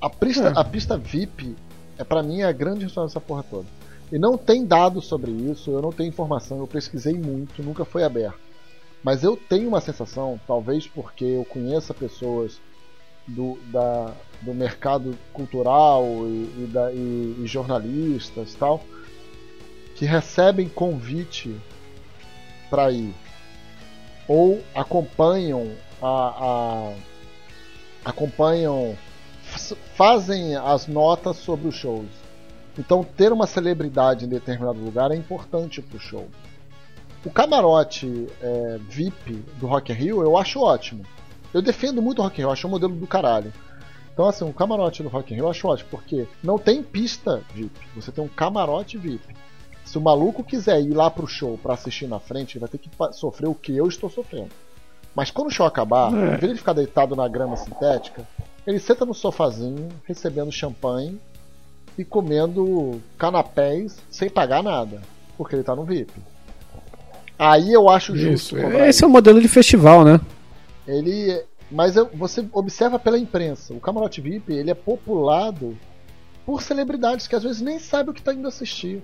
[0.00, 0.52] A pista, é.
[0.54, 1.56] a pista VIP
[1.98, 3.66] é para mim a grande responsável dessa porra toda.
[4.10, 8.04] E não tem dados sobre isso, eu não tenho informação, eu pesquisei muito, nunca foi
[8.04, 8.38] aberto.
[9.02, 12.60] Mas eu tenho uma sensação, talvez porque eu conheça pessoas
[13.26, 18.82] do, da, do mercado cultural e, e, da, e, e jornalistas tal,
[19.96, 21.56] que recebem convite
[22.70, 23.14] para ir
[24.28, 26.94] ou acompanham a, a
[28.04, 28.96] acompanham
[29.96, 32.22] fazem as notas sobre os shows
[32.78, 36.26] então, ter uma celebridade em determinado lugar é importante pro show.
[37.24, 41.04] O camarote é, VIP do Rock in Rio eu acho ótimo.
[41.52, 43.52] Eu defendo muito o Rock in Rio, acho um modelo do caralho.
[44.12, 47.42] Então, assim, o camarote do Rock in Rio eu acho ótimo, porque não tem pista
[47.54, 49.34] VIP, você tem um camarote VIP.
[49.84, 52.78] Se o maluco quiser ir lá pro show para assistir na frente, ele vai ter
[52.78, 54.50] que sofrer o que eu estou sofrendo.
[55.14, 56.34] Mas quando o show acabar, é.
[56.34, 58.26] em vez de ficar deitado na grama sintética,
[58.66, 61.20] ele senta no sofazinho, recebendo champanhe
[61.98, 65.02] e comendo canapés sem pagar nada,
[65.36, 66.12] porque ele tá no VIP.
[67.38, 68.56] Aí eu acho justo.
[68.56, 68.58] Isso.
[68.58, 70.20] Esse é o modelo de festival, né?
[70.86, 75.76] Ele, mas eu, você observa pela imprensa, o camarote VIP ele é populado
[76.46, 79.02] por celebridades que às vezes nem sabem o que está indo assistir.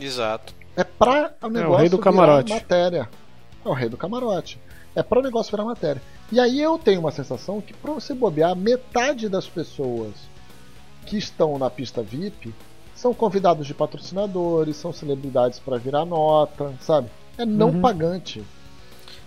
[0.00, 0.54] Exato.
[0.76, 2.52] É pra o negócio é o rei do camarote.
[2.52, 3.08] matéria.
[3.64, 4.58] É o rei do camarote.
[4.94, 6.02] É para o negócio virar matéria.
[6.30, 10.12] E aí eu tenho uma sensação que, para você bobear, metade das pessoas
[11.06, 12.54] que estão na pista VIP
[12.94, 17.08] são convidados de patrocinadores, são celebridades para virar nota, sabe?
[17.36, 17.80] É não uhum.
[17.80, 18.44] pagante.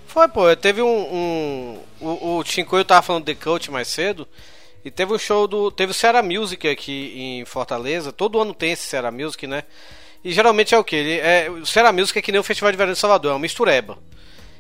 [0.08, 0.56] Foi, pô.
[0.56, 0.88] Teve um.
[0.88, 4.28] um o, o Chincoio tava falando de coach mais cedo.
[4.84, 5.72] E teve um show do.
[5.72, 8.12] Teve o Ceará Music aqui em Fortaleza.
[8.12, 9.64] Todo ano tem esse Ceará Music, né?
[10.24, 10.96] E geralmente é o que?
[10.96, 13.34] Ele é, o Ceará Music é que nem o Festival de Verão de Salvador, é
[13.34, 13.98] uma mistureba.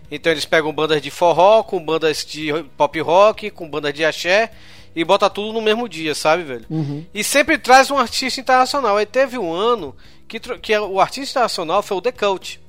[0.09, 4.51] Então eles pegam bandas de forró, com bandas de pop rock, com bandas de axé
[4.95, 6.65] e bota tudo no mesmo dia, sabe, velho?
[6.69, 7.05] Uhum.
[7.13, 8.95] E sempre traz um artista internacional.
[8.95, 9.95] Aí teve um ano
[10.27, 12.61] que, que o artista internacional foi o The Cult.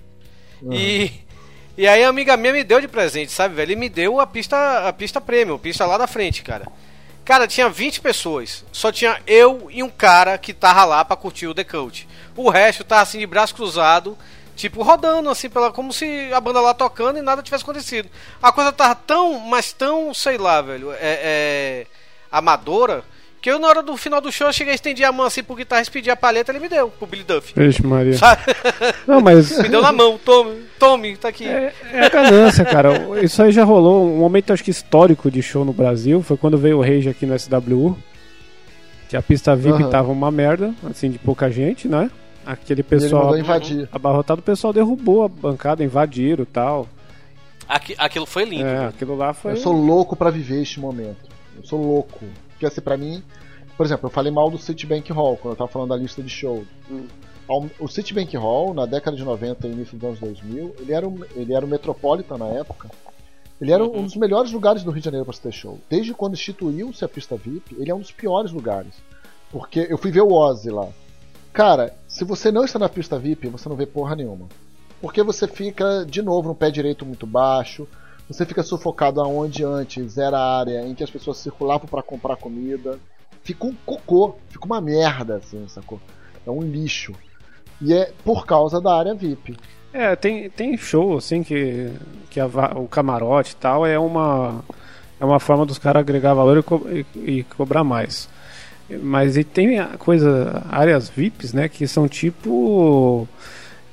[0.61, 0.73] Uhum.
[0.73, 1.13] E,
[1.79, 3.71] e aí a amiga minha me deu de presente, sabe, velho?
[3.71, 6.67] Ele me deu a pista, a pista premium, pista lá da frente, cara.
[7.25, 8.65] Cara, tinha 20 pessoas.
[8.73, 12.09] Só tinha eu e um cara que tava lá pra curtir o The Cult.
[12.37, 14.19] O resto tava assim de braço cruzado,
[14.57, 18.09] tipo rodando assim pela como se a banda lá tocando e nada tivesse acontecido.
[18.43, 21.87] A coisa tava tão, mas tão, sei lá, velho, é, é
[22.33, 23.05] amadora
[23.47, 25.41] que eu, na hora do final do show, eu cheguei a estender a mão assim
[25.41, 27.53] pro guitarrista, pedi a palheta, ele me deu, pro Billy Duff.
[27.55, 28.19] Vixe, Maria.
[28.19, 28.43] Sabe?
[29.07, 29.57] Não, mas...
[29.63, 31.47] me deu na mão, tome, tome, tá aqui.
[31.47, 33.23] É, é ganância, cara.
[33.23, 36.59] Isso aí já rolou um momento, acho que histórico de show no Brasil, foi quando
[36.59, 37.97] veio o Rage aqui no SWU,
[39.09, 39.91] que a pista VIP uhum.
[39.91, 42.11] tava uma merda, assim, de pouca gente, né?
[42.47, 43.35] Aquele pessoal
[43.91, 46.87] abarrotado, o pessoal derrubou a bancada, invadiram e tal.
[47.69, 48.65] Aqui, aquilo foi lindo.
[48.65, 49.53] É, aquilo lá foi.
[49.53, 51.29] Eu sou louco para viver este momento.
[51.57, 52.25] Eu sou louco.
[52.51, 53.23] Porque assim, pra mim,
[53.77, 56.31] por exemplo, eu falei mal do Citibank Hall quando eu tava falando da lista de
[56.31, 56.67] shows.
[56.91, 57.07] Hum.
[57.79, 61.21] O Citibank Hall, na década de 90 e início dos anos 2000, ele era, um,
[61.37, 62.91] ele era o Metropolitan na época.
[63.61, 64.01] Ele era uhum.
[64.01, 65.79] um dos melhores lugares do Rio de Janeiro para se ter show.
[65.89, 68.95] Desde quando instituiu-se a pista VIP, ele é um dos piores lugares.
[69.51, 70.89] Porque eu fui ver o Ozzy lá.
[71.53, 74.47] Cara, se você não está na pista VIP, você não vê porra nenhuma.
[75.03, 77.87] Porque você fica, de novo, no pé direito muito baixo,
[78.27, 82.37] você fica sufocado aonde antes era a área em que as pessoas circulavam para comprar
[82.37, 82.99] comida.
[83.43, 86.01] Fica um cocô, fica uma merda, assim, sacou?
[86.47, 87.13] É um lixo.
[87.83, 89.55] E é por causa da área VIP.
[89.93, 91.93] É, tem, tem show, assim, que,
[92.31, 92.47] que a,
[92.77, 94.65] o camarote e tal é uma,
[95.21, 98.27] é uma forma dos caras agregar valor e, co e, e, cobrar mais.
[98.89, 103.29] Mas e tem coisa, áreas VIPs, né, que são tipo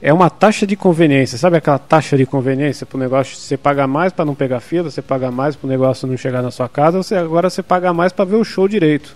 [0.01, 3.37] é uma taxa de conveniência, sabe aquela taxa de conveniência para o negócio?
[3.37, 6.41] Você paga mais para não pegar fila, você paga mais para o negócio não chegar
[6.41, 9.15] na sua casa, você agora você paga mais para ver o show direito.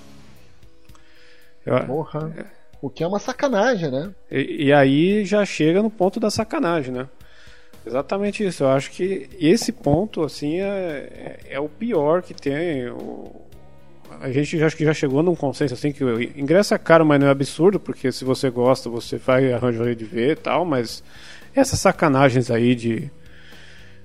[1.85, 2.33] Porra.
[2.37, 2.45] É.
[2.81, 4.11] O que é uma sacanagem, né?
[4.31, 7.07] E, e, aí já chega no ponto da sacanagem, né?
[7.85, 8.63] Exatamente isso.
[8.63, 12.87] Eu acho que esse ponto, assim, é, é, é o pior que tem.
[12.89, 13.46] O,
[14.21, 17.05] a gente já, acho que já chegou num consenso assim que o ingresso é caro,
[17.05, 20.65] mas não é absurdo, porque se você gosta, você vai arranjar de ver e tal,
[20.65, 21.03] mas
[21.55, 23.09] essas sacanagens aí de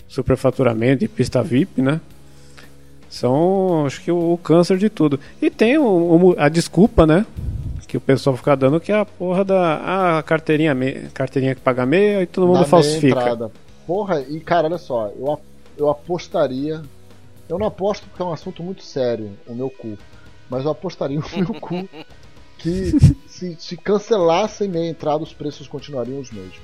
[0.08, 2.00] superfaturamento e pista VIP, né?
[3.08, 5.20] São, acho que o, o câncer de tudo.
[5.40, 7.26] E tem o, o, a desculpa, né?
[7.86, 11.60] Que o pessoal fica dando que é a porra da a carteirinha, me, carteirinha que
[11.60, 13.50] paga meia e todo mundo falsifica.
[13.86, 15.38] Porra, e cara, olha só, eu,
[15.76, 16.82] eu apostaria
[17.52, 19.98] eu não aposto porque é um assunto muito sério, o meu cu.
[20.48, 21.86] Mas eu apostaria o meu cu
[22.56, 22.98] que
[23.28, 26.60] se, se cancelassem meia entrada, os preços continuariam os mesmos.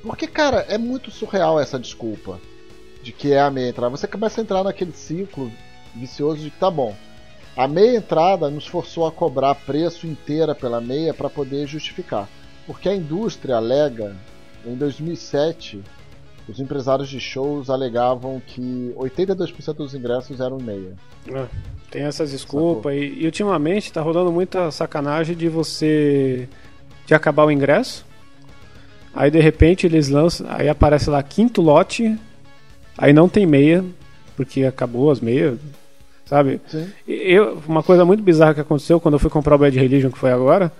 [0.00, 2.38] Porque, cara, é muito surreal essa desculpa
[3.02, 3.96] de que é a meia entrada.
[3.96, 5.50] Você começa a entrar naquele ciclo
[5.92, 6.94] vicioso de que tá bom.
[7.56, 12.28] A meia entrada nos forçou a cobrar preço inteira pela meia para poder justificar.
[12.64, 14.16] Porque a indústria alega
[14.64, 15.82] em 2007
[16.48, 20.92] os empresários de shows alegavam que 82% dos ingressos eram meia.
[21.28, 21.46] É,
[21.90, 22.94] tem essas desculpas.
[22.94, 26.48] E, e, ultimamente tá rolando muita sacanagem de você.
[27.06, 28.04] de acabar o ingresso.
[29.14, 30.46] Aí de repente eles lançam.
[30.50, 32.18] Aí aparece lá quinto lote.
[32.98, 33.84] Aí não tem meia.
[34.36, 35.58] Porque acabou as meias.
[36.24, 36.60] Sabe?
[36.66, 36.90] Sim.
[37.06, 40.18] Eu, uma coisa muito bizarra que aconteceu quando eu fui comprar o Bad Religion, que
[40.18, 40.72] foi agora.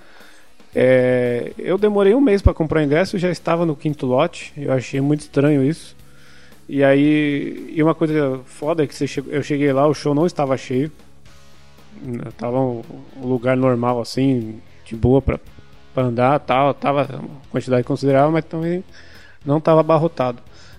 [0.74, 4.52] É, eu demorei um mês para comprar o ingresso, já estava no quinto lote.
[4.56, 5.94] Eu achei muito estranho isso.
[6.68, 10.26] E aí, e uma coisa foda é que chegou, eu cheguei lá, o show não
[10.26, 10.90] estava cheio.
[12.36, 12.82] Tava um,
[13.16, 15.38] um lugar normal assim, de boa para
[15.96, 18.82] andar, tal, tava uma quantidade considerável, mas também
[19.44, 20.38] não estava abarrotado.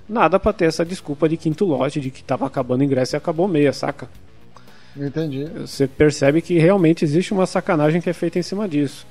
[0.10, 3.18] Nada para ter essa desculpa de quinto lote, de que estava acabando o ingresso e
[3.18, 4.10] acabou meia, saca?
[4.98, 5.46] Entendi.
[5.46, 9.06] Você percebe que realmente existe uma sacanagem que é feita em cima disso.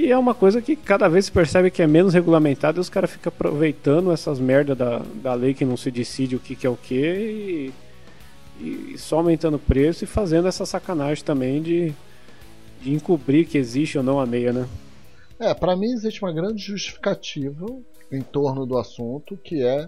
[0.00, 2.88] E é uma coisa que cada vez se percebe que é menos regulamentada e os
[2.88, 6.66] caras ficam aproveitando essas merda da, da lei que não se decide o que, que
[6.66, 7.74] é o que
[8.58, 11.92] e, e, só aumentando o preço e fazendo essa sacanagem também de,
[12.80, 14.66] de encobrir que existe ou não a meia, né?
[15.38, 17.66] É, pra mim existe uma grande justificativa
[18.10, 19.86] em torno do assunto, que é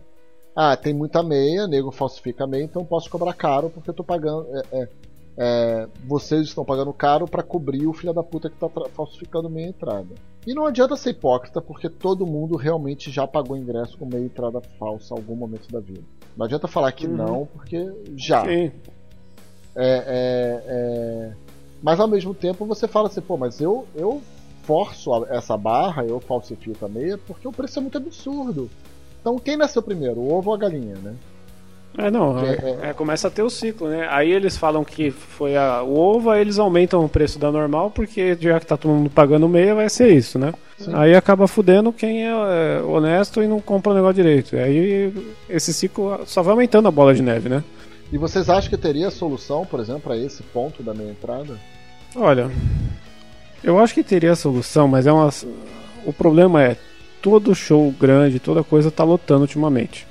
[0.54, 4.46] ah, tem muita meia, nego falsifica meia, então posso cobrar caro porque eu tô pagando.
[4.58, 4.88] É, é,
[5.36, 9.68] é, vocês estão pagando caro para cobrir o filho da puta que tá falsificando meia
[9.68, 10.14] entrada.
[10.46, 14.60] E não adianta ser hipócrita porque todo mundo realmente já pagou ingresso com meia entrada
[14.78, 16.02] falsa em algum momento da vida.
[16.36, 17.16] Não adianta falar que uhum.
[17.16, 18.44] não, porque já.
[18.44, 18.72] Sim.
[19.74, 21.32] É, é, é,
[21.82, 24.20] mas ao mesmo tempo você fala assim, pô, mas eu, eu
[24.64, 28.68] forço essa barra, eu falsifico a meia porque o preço é muito absurdo.
[29.20, 31.16] Então quem nasceu primeiro, o ovo ou a galinha, né?
[31.96, 34.06] É, não, é, é, é, começa a ter o ciclo, né?
[34.10, 37.90] Aí eles falam que foi a, o ovo, aí eles aumentam o preço da normal,
[37.90, 40.54] porque já que tá todo mundo pagando meia, vai ser isso, né?
[40.78, 40.92] Sim.
[40.94, 44.56] Aí acaba fudendo quem é, é honesto e não compra o negócio direito.
[44.56, 45.12] Aí
[45.50, 47.62] esse ciclo só vai aumentando a bola de neve, né?
[48.10, 51.58] E vocês acham que teria solução, por exemplo, para esse ponto da meia entrada?
[52.16, 52.50] Olha,
[53.62, 55.30] eu acho que teria solução, mas é uma.
[56.06, 56.76] O problema é
[57.20, 60.06] todo show grande, toda coisa tá lotando ultimamente.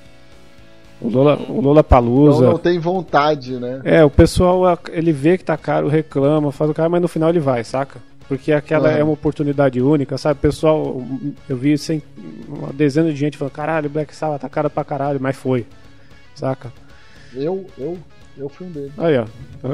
[1.02, 2.44] O Lola, o Lola Palusa.
[2.44, 3.82] Não, não tem vontade, né?
[3.84, 7.30] É, o pessoal ele vê que tá caro, reclama, faz o cara, mas no final
[7.30, 8.00] ele vai, saca?
[8.28, 10.38] Porque aquela é uma oportunidade única, sabe?
[10.38, 11.04] O pessoal,
[11.50, 12.02] eu vi sem,
[12.48, 15.66] uma dezena de gente falando, caralho, Black Sabbath tá caro pra caralho, mas foi.
[16.36, 16.72] Saca?
[17.34, 17.98] Eu, eu,
[18.38, 18.94] eu fui um deles.
[18.98, 19.26] Aí, ó.
[19.26, 19.70] Tá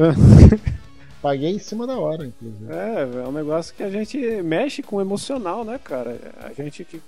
[1.22, 2.72] Paguei em cima da hora, inclusive.
[2.72, 6.18] É, é um negócio que a gente mexe com o emocional, né, cara?
[6.44, 7.02] A gente que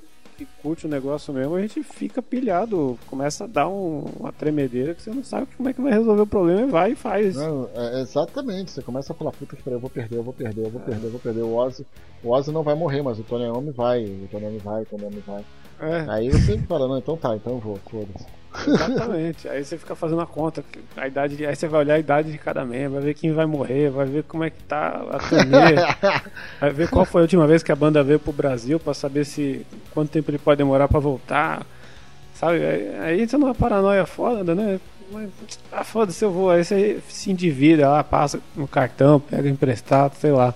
[0.45, 4.93] que curte o negócio mesmo, a gente fica pilhado, começa a dar um, uma tremedeira
[4.93, 7.35] que você não sabe como é que vai resolver o problema e vai e faz.
[7.35, 10.65] Não, é, exatamente, você começa a falar, puta que eu vou perder, eu vou perder,
[10.65, 11.41] eu vou perder, eu vou perder.
[11.41, 11.85] O Ozzy,
[12.23, 14.85] o Ozzy não vai morrer, mas o Tony Iommi vai, o Tony Iommi vai, o
[14.85, 15.45] Tony Iommi vai.
[15.81, 16.05] É.
[16.09, 18.38] Aí você fala, não, então tá, então eu vou, foda-se.
[18.67, 19.47] Exatamente.
[19.47, 20.63] Aí você fica fazendo a conta,
[20.97, 23.45] a idade, aí você vai olhar a idade de cada membro, vai ver quem vai
[23.45, 25.75] morrer, vai ver como é que tá a turnê,
[26.59, 29.25] vai ver qual foi a última vez que a banda veio pro Brasil para saber
[29.25, 31.65] se quanto tempo ele pode demorar para voltar.
[32.33, 32.59] Sabe?
[33.01, 34.79] Aí você numa paranoia foda, né?
[35.11, 35.29] Mas,
[35.71, 36.51] ah, foda-se, eu vou.
[36.51, 40.53] Aí você se endivida lá, passa no cartão, pega emprestado, sei lá.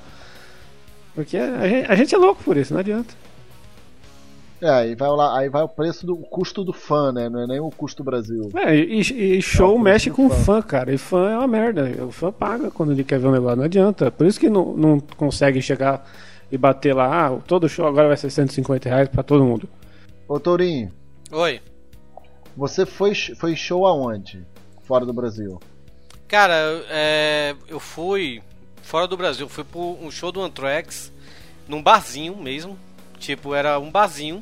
[1.15, 3.13] Porque a gente, a gente é louco por isso, não adianta.
[4.63, 7.27] É, aí vai, lá, aí vai o preço do custo do fã, né?
[7.27, 8.49] Não é nem o custo do Brasil.
[8.55, 9.01] É, e,
[9.37, 10.35] e show é mexe com fã.
[10.35, 10.93] fã, cara.
[10.93, 12.05] E fã é uma merda.
[12.05, 14.09] O fã paga quando ele quer ver um negócio, não adianta.
[14.09, 16.09] Por isso que não, não consegue chegar
[16.49, 19.67] e bater lá, ah, todo show agora vai ser 150 reais pra todo mundo.
[20.29, 20.89] Ô Tourinho.
[21.29, 21.59] Oi.
[22.55, 24.45] Você foi, foi show aonde?
[24.83, 25.59] Fora do Brasil?
[26.25, 26.53] Cara,
[26.89, 28.41] é, eu fui
[28.81, 29.49] fora do Brasil.
[29.49, 31.11] Fui pro um show do Anthrax,
[31.67, 32.77] num barzinho mesmo.
[33.19, 34.41] Tipo, era um barzinho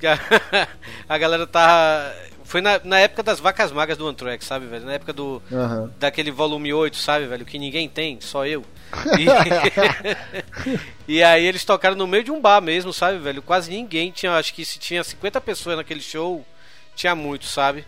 [1.08, 2.12] a galera tá.
[2.44, 4.84] Foi na, na época das vacas magras do Anthrax, sabe, velho?
[4.84, 5.42] Na época do.
[5.50, 5.90] Uhum.
[5.98, 7.44] Daquele volume 8, sabe, velho?
[7.44, 8.64] Que ninguém tem, só eu.
[11.08, 13.42] E, e aí eles tocaram no meio de um bar mesmo, sabe, velho?
[13.42, 14.32] Quase ninguém tinha.
[14.32, 16.44] Acho que se tinha 50 pessoas naquele show,
[16.94, 17.84] tinha muito, sabe?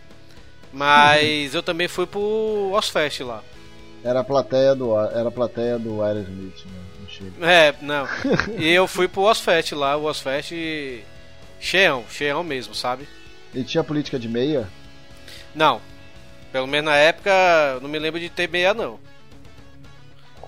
[0.73, 3.41] Mas eu também fui pro Ozfest lá.
[4.03, 6.89] Era a plateia do, era a plateia do Aerosmith, né?
[7.41, 8.07] É, não.
[8.57, 10.53] E eu fui pro Ozfest lá, o Ozfest
[11.59, 13.07] cheião, cheião mesmo, sabe?
[13.53, 14.67] E tinha política de meia?
[15.53, 15.81] Não.
[16.51, 17.31] Pelo menos na época,
[17.81, 18.99] não me lembro de ter meia, não.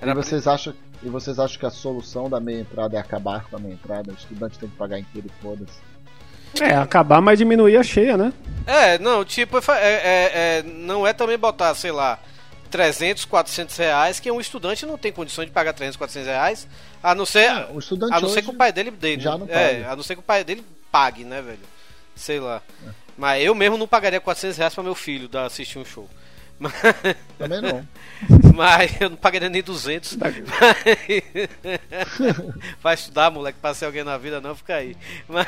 [0.02, 3.46] Era e vocês acham e vocês acham que a solução da meia entrada é acabar
[3.46, 4.12] com a meia entrada?
[4.12, 5.80] O estudante tem que pagar inteiro e foda-se.
[6.60, 8.34] É, acabar, mas diminuir a cheia, né?
[8.68, 12.20] É, não, tipo, é, é, é, não é também botar, sei lá,
[12.70, 16.68] 300, 400 reais, que um estudante não tem condições de pagar 300, 400 reais,
[17.02, 19.38] a não ser, é, o estudante a não ser que o pai dele, dele já
[19.38, 21.60] não é, a não ser que o pai dele pague, né, velho?
[22.16, 22.62] Sei lá.
[22.86, 22.90] É.
[23.18, 26.10] Mas eu mesmo não pagaria 400 reais pra meu filho dar, assistir um show.
[26.60, 26.74] Mas...
[27.38, 27.88] Também não.
[28.56, 30.18] Mas eu não pagaria nem 200.
[32.82, 34.96] Vai estudar, moleque, pra ser alguém na vida, não, fica aí.
[35.28, 35.48] Mas,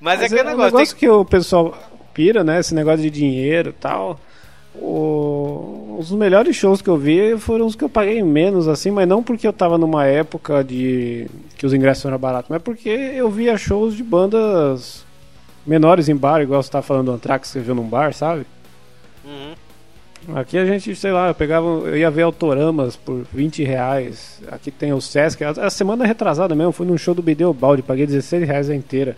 [0.00, 0.66] Mas é aquele é negócio.
[0.66, 1.00] negócio tem...
[1.00, 1.78] que o pessoal
[2.14, 2.60] pira, né?
[2.60, 4.18] Esse negócio de dinheiro e tal.
[4.74, 5.87] O...
[5.98, 9.20] Os melhores shows que eu vi foram os que eu paguei menos, assim, mas não
[9.20, 11.26] porque eu tava numa época de
[11.56, 15.04] que os ingressos eram baratos, mas porque eu via shows de bandas
[15.66, 18.46] menores em bar, igual você tá falando do Anthrax que você viu num bar, sabe?
[19.24, 20.36] Uhum.
[20.36, 24.40] Aqui a gente, sei lá, eu pegava, eu ia ver autoramas por 20 reais.
[24.52, 25.42] Aqui tem o Sesc.
[25.42, 29.16] A semana retrasada mesmo, fui num show do Bideu Balde, paguei 16 reais a inteira.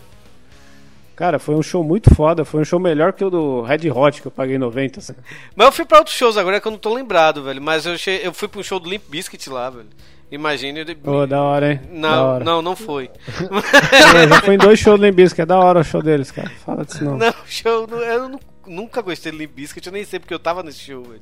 [1.21, 4.23] Cara, foi um show muito foda, foi um show melhor que o do Red Hot,
[4.23, 5.01] que eu paguei 90.
[5.01, 5.13] Assim.
[5.55, 7.61] Mas eu fui pra outros shows agora que eu não tô lembrado, velho.
[7.61, 8.23] Mas eu, che...
[8.25, 9.89] eu fui pra um show do Limp Bizkit lá, velho.
[10.33, 10.83] Imagine.
[10.95, 11.81] Pô, oh, da hora, hein?
[11.93, 12.43] Não, hora.
[12.43, 13.11] não, não foi.
[13.39, 16.31] eu já fui em dois shows do Limp Bizkit, é da hora o show deles,
[16.31, 16.49] cara.
[16.65, 17.19] Fala disso não.
[17.19, 20.79] Não, show, eu nunca gostei do Limp Bizkit, eu nem sei porque eu tava nesse
[20.79, 21.21] show, velho.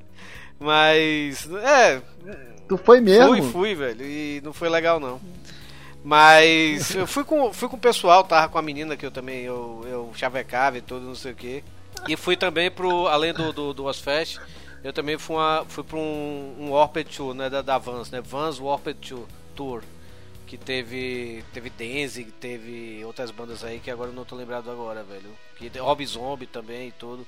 [0.61, 2.01] Mas, é.
[2.69, 3.27] Tu foi mesmo?
[3.27, 4.07] Fui, fui, velho.
[4.07, 5.21] E não foi legal, não.
[6.09, 9.43] Mas eu fui com, fui com o pessoal, tava com a menina que eu também
[9.43, 11.63] eu, eu chavecava e tudo, não sei o que.
[12.09, 14.41] E fui também pro, além do, do, do Ozfest,
[14.83, 18.23] eu também fui, uma, fui pra um, um Warped Tour, né, da, da Vans, né,
[18.23, 19.17] Vans Warped
[19.55, 19.83] Tour,
[20.47, 25.05] que teve teve Danzig, teve outras bandas aí que agora eu não tô lembrado agora,
[25.05, 25.29] velho.
[25.59, 27.27] Que Rob Zombie também e tudo.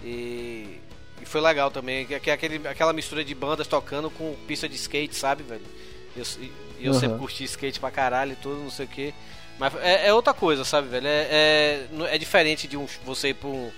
[0.00, 0.78] E,
[1.20, 4.76] e foi legal também, que é aquele, aquela mistura de bandas tocando com pista de
[4.76, 5.66] skate, sabe, velho?
[6.16, 6.24] Eu,
[6.80, 7.00] eu uhum.
[7.00, 9.14] sempre curti skate pra caralho e tudo, não sei o que.
[9.58, 11.06] Mas é, é, outra coisa, sabe, velho?
[11.06, 13.70] É, é, é diferente de um, você ir pra um,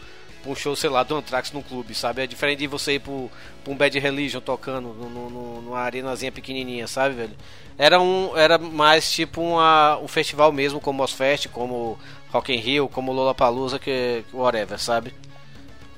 [0.42, 2.22] pra um show, sei lá, do Anthrax num clube, sabe?
[2.22, 3.30] É diferente de você ir pro,
[3.62, 7.36] pra um Bad Religion tocando no, no, numa arenazinha pequenininha, sabe, velho?
[7.76, 11.98] Era, um, era mais tipo uma, um festival mesmo, como o Ozfest, como
[12.30, 15.12] Rock in Rio, como Lollapalooza, que whatever, sabe?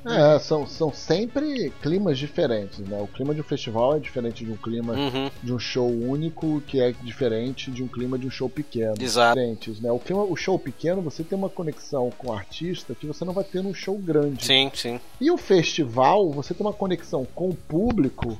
[0.06, 3.00] É, são, são sempre climas diferentes, né?
[3.00, 5.30] O clima de um festival é diferente de um clima uhum.
[5.42, 8.94] de um show único, que é diferente de um clima de um show pequeno.
[9.00, 9.34] Exato.
[9.34, 9.90] Diferentes, né?
[9.90, 13.32] O, clima, o show pequeno, você tem uma conexão com o artista que você não
[13.32, 14.44] vai ter num show grande.
[14.44, 15.00] Sim, sim.
[15.20, 18.38] E o festival, você tem uma conexão com o público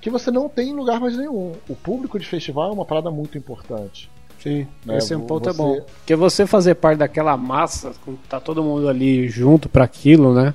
[0.00, 1.52] que você não tem em lugar mais nenhum.
[1.68, 4.10] O público de festival é uma parada muito importante.
[4.38, 4.98] Sim, né?
[4.98, 5.50] esse é um ponto você...
[5.50, 5.80] é bom.
[5.80, 7.92] Porque você fazer parte daquela massa,
[8.28, 10.54] tá todo mundo ali junto para aquilo, né?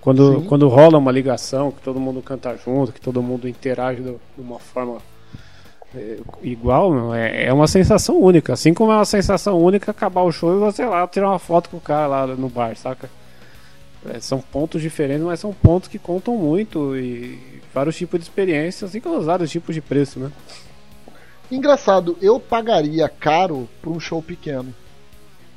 [0.00, 4.16] Quando, quando rola uma ligação, que todo mundo canta junto, que todo mundo interage de
[4.38, 4.98] uma forma
[5.94, 8.52] é, igual, é, é uma sensação única.
[8.52, 11.70] Assim como é uma sensação única acabar o show e você lá tirar uma foto
[11.70, 13.10] com o cara lá no bar, saca?
[14.08, 18.90] É, são pontos diferentes, mas são pontos que contam muito e vários tipos de experiências,
[18.90, 20.30] assim como vários tipos de preço, né?
[21.50, 24.72] Engraçado, eu pagaria caro por um show pequeno,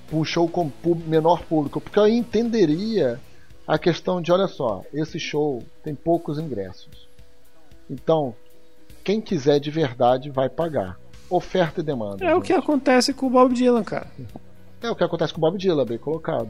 [0.10, 0.72] por um show com
[1.06, 3.20] menor público, porque eu entenderia
[3.72, 7.08] a questão de, olha só, esse show tem poucos ingressos.
[7.90, 8.36] Então,
[9.02, 11.00] quem quiser de verdade vai pagar.
[11.30, 12.26] Oferta e demanda.
[12.26, 12.38] É gente.
[12.38, 14.08] o que acontece com o Bob Dylan, cara.
[14.82, 16.50] É o que acontece com o Bob Dylan, bem colocado.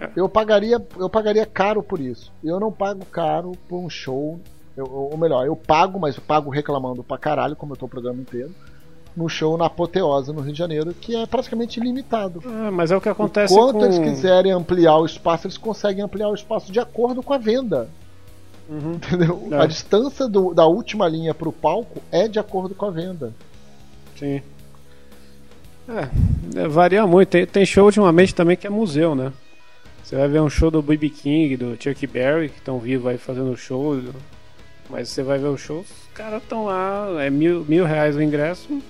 [0.00, 0.08] É.
[0.16, 2.32] Eu pagaria, eu pagaria caro por isso.
[2.42, 4.40] Eu não pago caro por um show.
[4.74, 7.90] Eu, ou melhor, eu pago, mas eu pago reclamando pra caralho, como eu tô o
[7.90, 8.54] programa inteiro
[9.16, 12.42] no show na Apoteose, no Rio de Janeiro, que é praticamente ilimitado.
[12.44, 13.84] É, mas é o que acontece Enquanto com...
[13.84, 17.88] eles quiserem ampliar o espaço, eles conseguem ampliar o espaço de acordo com a venda.
[18.68, 18.94] Uhum.
[18.94, 19.48] Entendeu?
[19.52, 19.56] É.
[19.56, 23.32] A distância do, da última linha para o palco é de acordo com a venda.
[24.18, 24.42] Sim.
[25.88, 27.28] É, é, varia muito.
[27.28, 29.32] Tem, tem show ultimamente também que é museu, né?
[30.02, 31.08] Você vai ver um show do B.B.
[31.10, 33.98] King, do Chuck Berry, que estão vivos aí fazendo show.
[34.90, 38.22] Mas você vai ver o show, os caras estão lá, é mil, mil reais o
[38.22, 38.82] ingresso,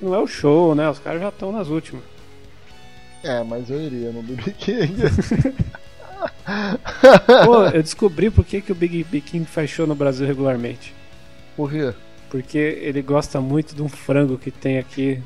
[0.00, 0.88] não é o show, né?
[0.88, 2.02] Os caras já estão nas últimas.
[3.22, 4.94] É, mas eu iria no BB King.
[7.44, 10.94] Pô, eu descobri por que, que o Big B King faz show no Brasil regularmente.
[11.56, 11.92] Por quê?
[12.30, 15.22] Porque ele gosta muito de um frango que tem aqui,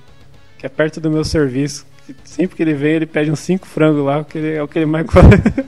[0.59, 1.87] que é perto do meu serviço.
[2.25, 4.87] Sempre que ele vem, ele pede uns 5 frangos lá, porque é o que ele
[4.87, 5.67] mais gosta.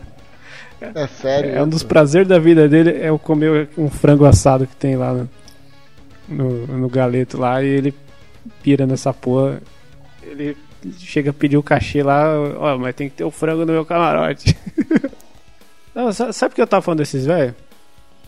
[0.81, 1.51] É sério?
[1.51, 4.97] É, um dos prazeres da vida dele é o comer um frango assado que tem
[4.97, 5.29] lá no,
[6.29, 7.95] no, no galeto lá e ele
[8.63, 9.61] pira nessa porra.
[10.23, 10.57] Ele
[10.99, 12.25] chega a pedir o cachê lá,
[12.59, 14.57] ó, mas tem que ter o frango no meu camarote.
[15.95, 17.55] Não, sabe o que eu tava falando desses velhos?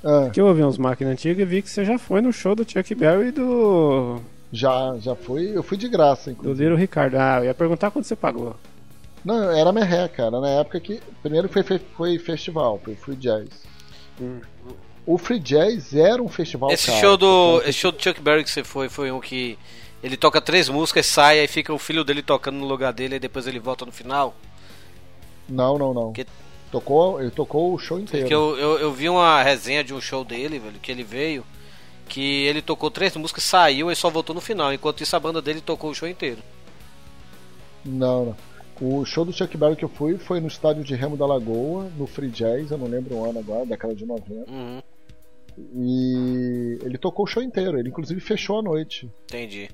[0.04, 0.28] Ah.
[0.30, 2.70] Que eu ouvi uns máquinas antigas e vi que você já foi no show do
[2.70, 4.20] Chuck Berry e do.
[4.52, 5.56] Já, já fui.
[5.56, 6.54] Eu fui de graça, inclusive.
[6.54, 7.16] Do Little Ricardo.
[7.16, 8.54] Ah, eu ia perguntar quanto você pagou.
[9.24, 11.00] Não, era merreca, era na época que.
[11.22, 11.62] Primeiro foi,
[11.96, 13.48] foi festival, foi Free Jazz.
[14.20, 14.40] Hum.
[15.06, 16.70] O Free Jazz era um festival.
[16.70, 17.62] Esse caro, show do.
[17.62, 19.58] Esse show do Chuck Berry que você foi, foi um que
[20.04, 23.18] ele toca três músicas, sai, aí fica o filho dele tocando no lugar dele, e
[23.18, 24.34] depois ele volta no final?
[25.48, 26.12] Não, não, não.
[26.12, 26.26] Que...
[26.70, 28.26] Tocou, ele tocou o show inteiro.
[28.26, 31.42] Porque eu, eu, eu, vi uma resenha de um show dele, velho, que ele veio,
[32.06, 34.74] que ele tocou três músicas, saiu e só voltou no final.
[34.74, 36.42] Enquanto isso, a banda dele tocou o show inteiro.
[37.82, 38.36] Não, não.
[38.78, 41.88] O show do Chuck Berry que eu fui foi no estádio de Remo da Lagoa,
[41.96, 44.50] no Free Jazz, eu não lembro o ano agora, década de 90.
[44.50, 44.82] Uhum.
[45.76, 49.08] E ele tocou o show inteiro, ele inclusive fechou a noite.
[49.24, 49.70] Entendi.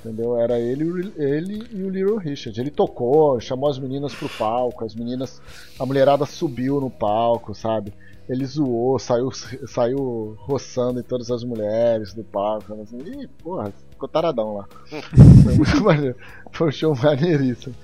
[0.00, 0.36] Entendeu?
[0.36, 2.58] Era ele, ele e o Little Richard.
[2.58, 5.40] Ele tocou, chamou as meninas pro palco, as meninas.
[5.78, 7.92] A mulherada subiu no palco, sabe?
[8.26, 9.30] Ele zoou, saiu,
[9.66, 12.80] saiu roçando em todas as mulheres do palco.
[12.80, 14.68] Assim, Ih, porra, ficou taradão lá.
[15.42, 16.16] Foi muito maneiro.
[16.50, 17.74] Foi um show maneiríssimo.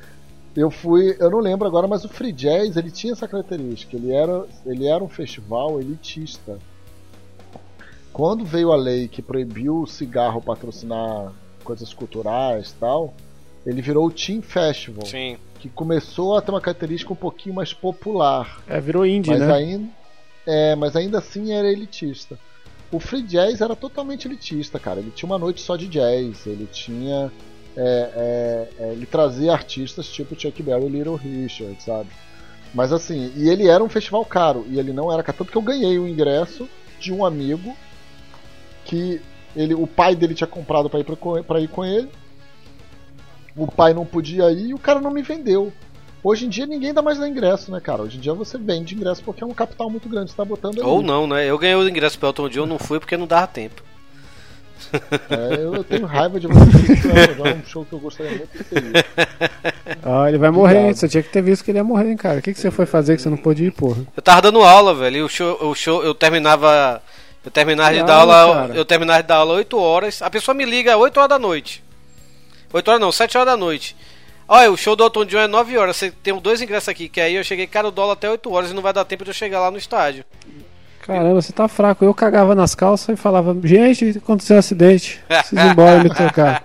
[0.57, 3.95] Eu fui, eu não lembro agora, mas o Free Jazz ele tinha essa característica.
[3.95, 6.59] Ele era, ele era um festival elitista.
[8.11, 11.31] Quando veio a lei que proibiu o cigarro patrocinar
[11.67, 13.13] coisas culturais tal,
[13.67, 15.05] ele virou o Team Festival.
[15.05, 15.37] Sim.
[15.59, 18.63] Que começou a ter uma característica um pouquinho mais popular.
[18.69, 19.53] É, virou indie, mas né?
[19.53, 19.89] Ainda,
[20.47, 22.39] é, mas ainda assim era elitista.
[22.93, 25.01] O free jazz era totalmente elitista, cara.
[25.01, 27.33] Ele tinha uma noite só de jazz, ele tinha.
[27.77, 32.09] É, é, é, ele trazia artistas tipo Chuck Berry e Little Richard, sabe?
[32.73, 35.39] Mas assim, e ele era um festival caro, e ele não era caro.
[35.39, 36.69] Tanto que eu ganhei o ingresso
[37.01, 37.77] de um amigo
[38.85, 39.21] que
[39.57, 41.07] ele, o pai dele tinha comprado para ir,
[41.45, 42.09] pra ir com ele.
[43.57, 45.73] O pai não podia ir e o cara não me vendeu.
[46.23, 48.03] Hoje em dia ninguém dá mais ingresso, né, cara?
[48.03, 50.45] Hoje em dia você vende ingresso porque é um capital muito grande que você tá
[50.45, 50.89] botando ali.
[50.89, 51.49] Ou não, né?
[51.49, 53.83] Eu ganhei o ingresso pro Elton John, eu não fui porque não dava tempo.
[55.31, 57.09] É, eu tenho raiva de você.
[57.49, 59.07] É um show que eu gostaria muito de ter.
[60.03, 62.39] Ah, ele vai morrer, Você tinha que ter visto que ele ia morrer, hein, cara.
[62.39, 64.03] O que, que você foi fazer que você não pôde ir, porra?
[64.17, 65.17] Eu tava dando aula, velho.
[65.17, 67.03] E o show, o show eu terminava.
[67.47, 68.55] Eu terminava de dar aula.
[68.55, 68.75] Cara.
[68.75, 70.21] Eu terminava de dar aula 8 horas.
[70.21, 71.81] A pessoa me liga 8 horas da noite.
[72.73, 73.97] 8 horas não, 7 horas da noite.
[74.49, 75.97] Olha, o show do Elton John é 9 horas.
[75.97, 78.73] Você tem dois ingressos aqui, que aí eu cheguei, cara, o dólar até 8 horas
[78.73, 80.25] e não vai dar tempo de eu chegar lá no estádio.
[81.03, 82.05] Caramba, você tá fraco.
[82.05, 85.23] Eu cagava nas calças e falava, gente, aconteceu um acidente.
[85.29, 86.65] Preciso ir embora me trocar.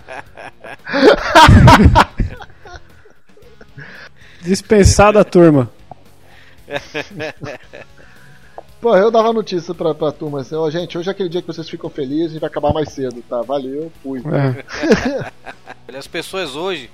[4.41, 5.69] Dispensada a turma.
[8.81, 11.41] Pô, eu dava notícia pra, pra turma assim, ó, oh, gente, hoje é aquele dia
[11.41, 13.41] que vocês ficam felizes e vai acabar mais cedo, tá?
[13.43, 14.21] Valeu, fui.
[14.25, 15.31] É.
[15.95, 16.89] As pessoas hoje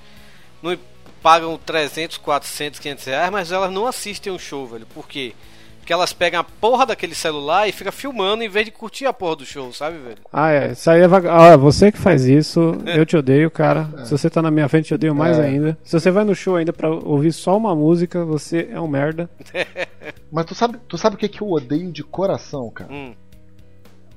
[0.61, 0.77] não
[1.21, 4.85] pagam 300, 400, 500 reais, mas elas não assistem um show, velho.
[4.87, 5.33] Por quê?
[5.33, 5.47] Porque
[5.93, 9.37] elas pegam a porra daquele celular e fica filmando em vez de curtir a porra
[9.37, 10.17] do show, sabe, velho?
[10.31, 10.71] Ah, é.
[10.71, 11.27] Isso aí é vag...
[11.27, 13.89] ah, você que faz isso, eu te odeio, cara.
[13.97, 14.05] É.
[14.05, 15.45] Se você tá na minha frente, eu odeio mais é.
[15.45, 15.77] ainda.
[15.83, 19.29] Se você vai no show ainda pra ouvir só uma música, você é um merda.
[20.31, 22.91] Mas tu sabe, tu sabe o que, que eu odeio de coração, cara?
[22.91, 23.13] Hum.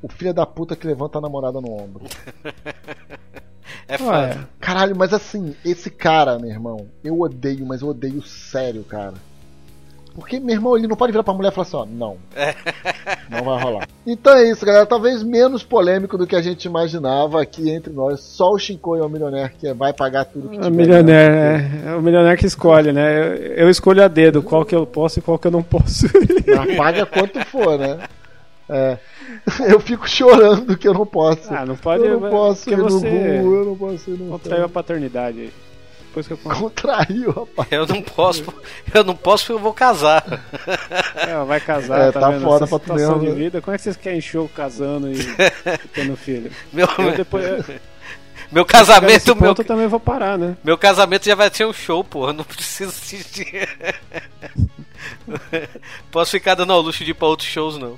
[0.03, 2.05] O filho da puta que levanta a namorada no ombro.
[3.87, 4.49] É foda.
[4.61, 9.15] Caralho, mas assim, esse cara, meu irmão, eu odeio, mas eu odeio sério, cara.
[10.15, 12.17] Porque, meu irmão, ele não pode virar pra mulher e falar assim, ó, não.
[12.35, 12.55] É.
[13.31, 13.89] Não vai rolar.
[14.05, 14.85] Então é isso, galera.
[14.85, 18.21] Talvez menos polêmico do que a gente imaginava aqui entre nós.
[18.21, 20.67] Só o Shinkoi é o milionário que vai pagar tudo que tiver.
[20.67, 23.29] O milionário, é, é, o milionário que escolhe, né?
[23.29, 26.07] Eu, eu, escolho a dedo qual que eu posso e qual que eu não posso.
[26.45, 28.01] Mas paga quanto for, né?
[28.69, 28.99] É.
[29.73, 31.53] Eu fico chorando que eu não posso.
[31.53, 32.05] Ah, não pode.
[32.05, 35.53] Eu não posso ir você no eu não posso ir no Contraiu a paternidade aí.
[36.11, 37.69] Depois que eu Contraiu, rapaz.
[37.71, 38.43] Eu não posso,
[38.93, 40.25] eu não posso porque eu vou casar.
[41.15, 43.35] É, vai casar, é, tá, tá foda pra tu mesmo, de né?
[43.35, 43.61] vida.
[43.61, 45.19] Como é que vocês querem show casando e,
[45.95, 46.51] tendo filho?
[46.73, 47.65] Meu, eu depois,
[48.51, 50.57] meu casamento, meu eu também vou parar, né?
[50.65, 53.69] Meu casamento já vai ser um show, porra, não preciso assistir.
[56.11, 57.97] Posso ficar dando ao luxo de ir pra outros shows não.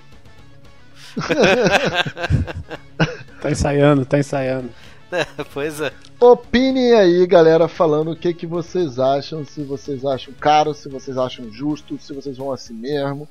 [3.40, 4.68] tá ensaiando, tá ensaiando.
[5.52, 5.92] pois é.
[6.20, 9.44] Opinem aí, galera, falando o que, que vocês acham.
[9.44, 13.28] Se vocês acham caro, se vocês acham justo, se vocês vão assim mesmo.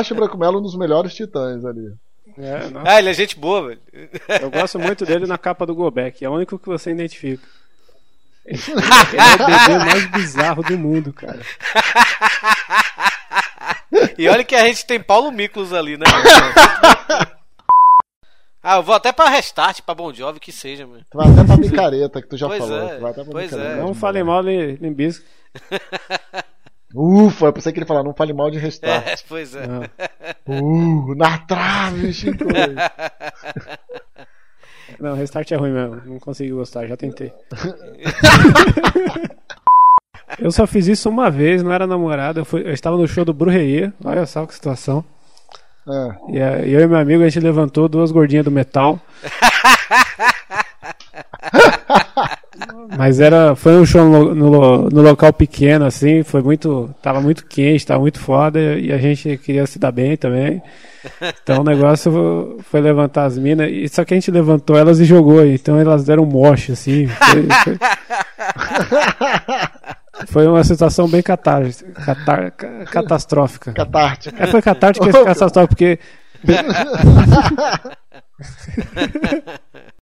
[0.00, 1.92] Acho o Branco Melo um dos melhores titãs ali.
[2.38, 3.80] É, ah, ele é gente boa, velho.
[4.40, 7.46] Eu gosto muito dele na capa do Gobek, é o único que você identifica.
[8.46, 11.40] Ele é o bebê mais bizarro do mundo, cara.
[14.16, 16.06] E olha que a gente tem Paulo Miklos ali, né?
[18.62, 21.04] Ah, eu vou até pra Restart, pra Bon Jovi, que seja, mano.
[21.10, 22.88] Tu vai até pra Micareta, que tu já pois falou.
[22.88, 23.76] É, vai até pra pois é.
[23.76, 25.24] Não falem mal de Limbisco.
[26.94, 29.06] Ufa, eu pensei que ele falar, não fale mal de Restart.
[29.06, 29.64] É, pois é.
[29.66, 29.82] Não.
[30.46, 32.44] Uh, na trave, Chico.
[34.98, 36.02] Não, Restart é ruim mesmo.
[36.04, 37.32] Não consegui gostar, já tentei.
[40.38, 42.40] eu só fiz isso uma vez, não era namorada.
[42.40, 43.94] Eu, fui- eu estava no show do Brujeria.
[44.04, 45.02] Olha só que situação.
[45.88, 46.16] É.
[46.36, 48.98] E a- eu e meu amigo, a gente levantou duas gordinhas do metal.
[52.96, 57.46] Mas era, foi um show no, no- no local pequeno, assim, foi muito, tava muito
[57.46, 60.60] quente, tava muito foda, e a gente queria se dar bem também.
[61.42, 65.04] Então o negócio foi levantar as minas, e só que a gente levantou elas e
[65.04, 67.06] jogou, então elas deram um moche, assim.
[67.06, 67.78] Foi, foi-
[70.26, 71.62] foi uma situação bem catar,
[72.04, 73.72] catar- ca- catastrófica.
[73.72, 74.42] Catártica.
[74.42, 75.98] É, foi catártica e catastrófica, porque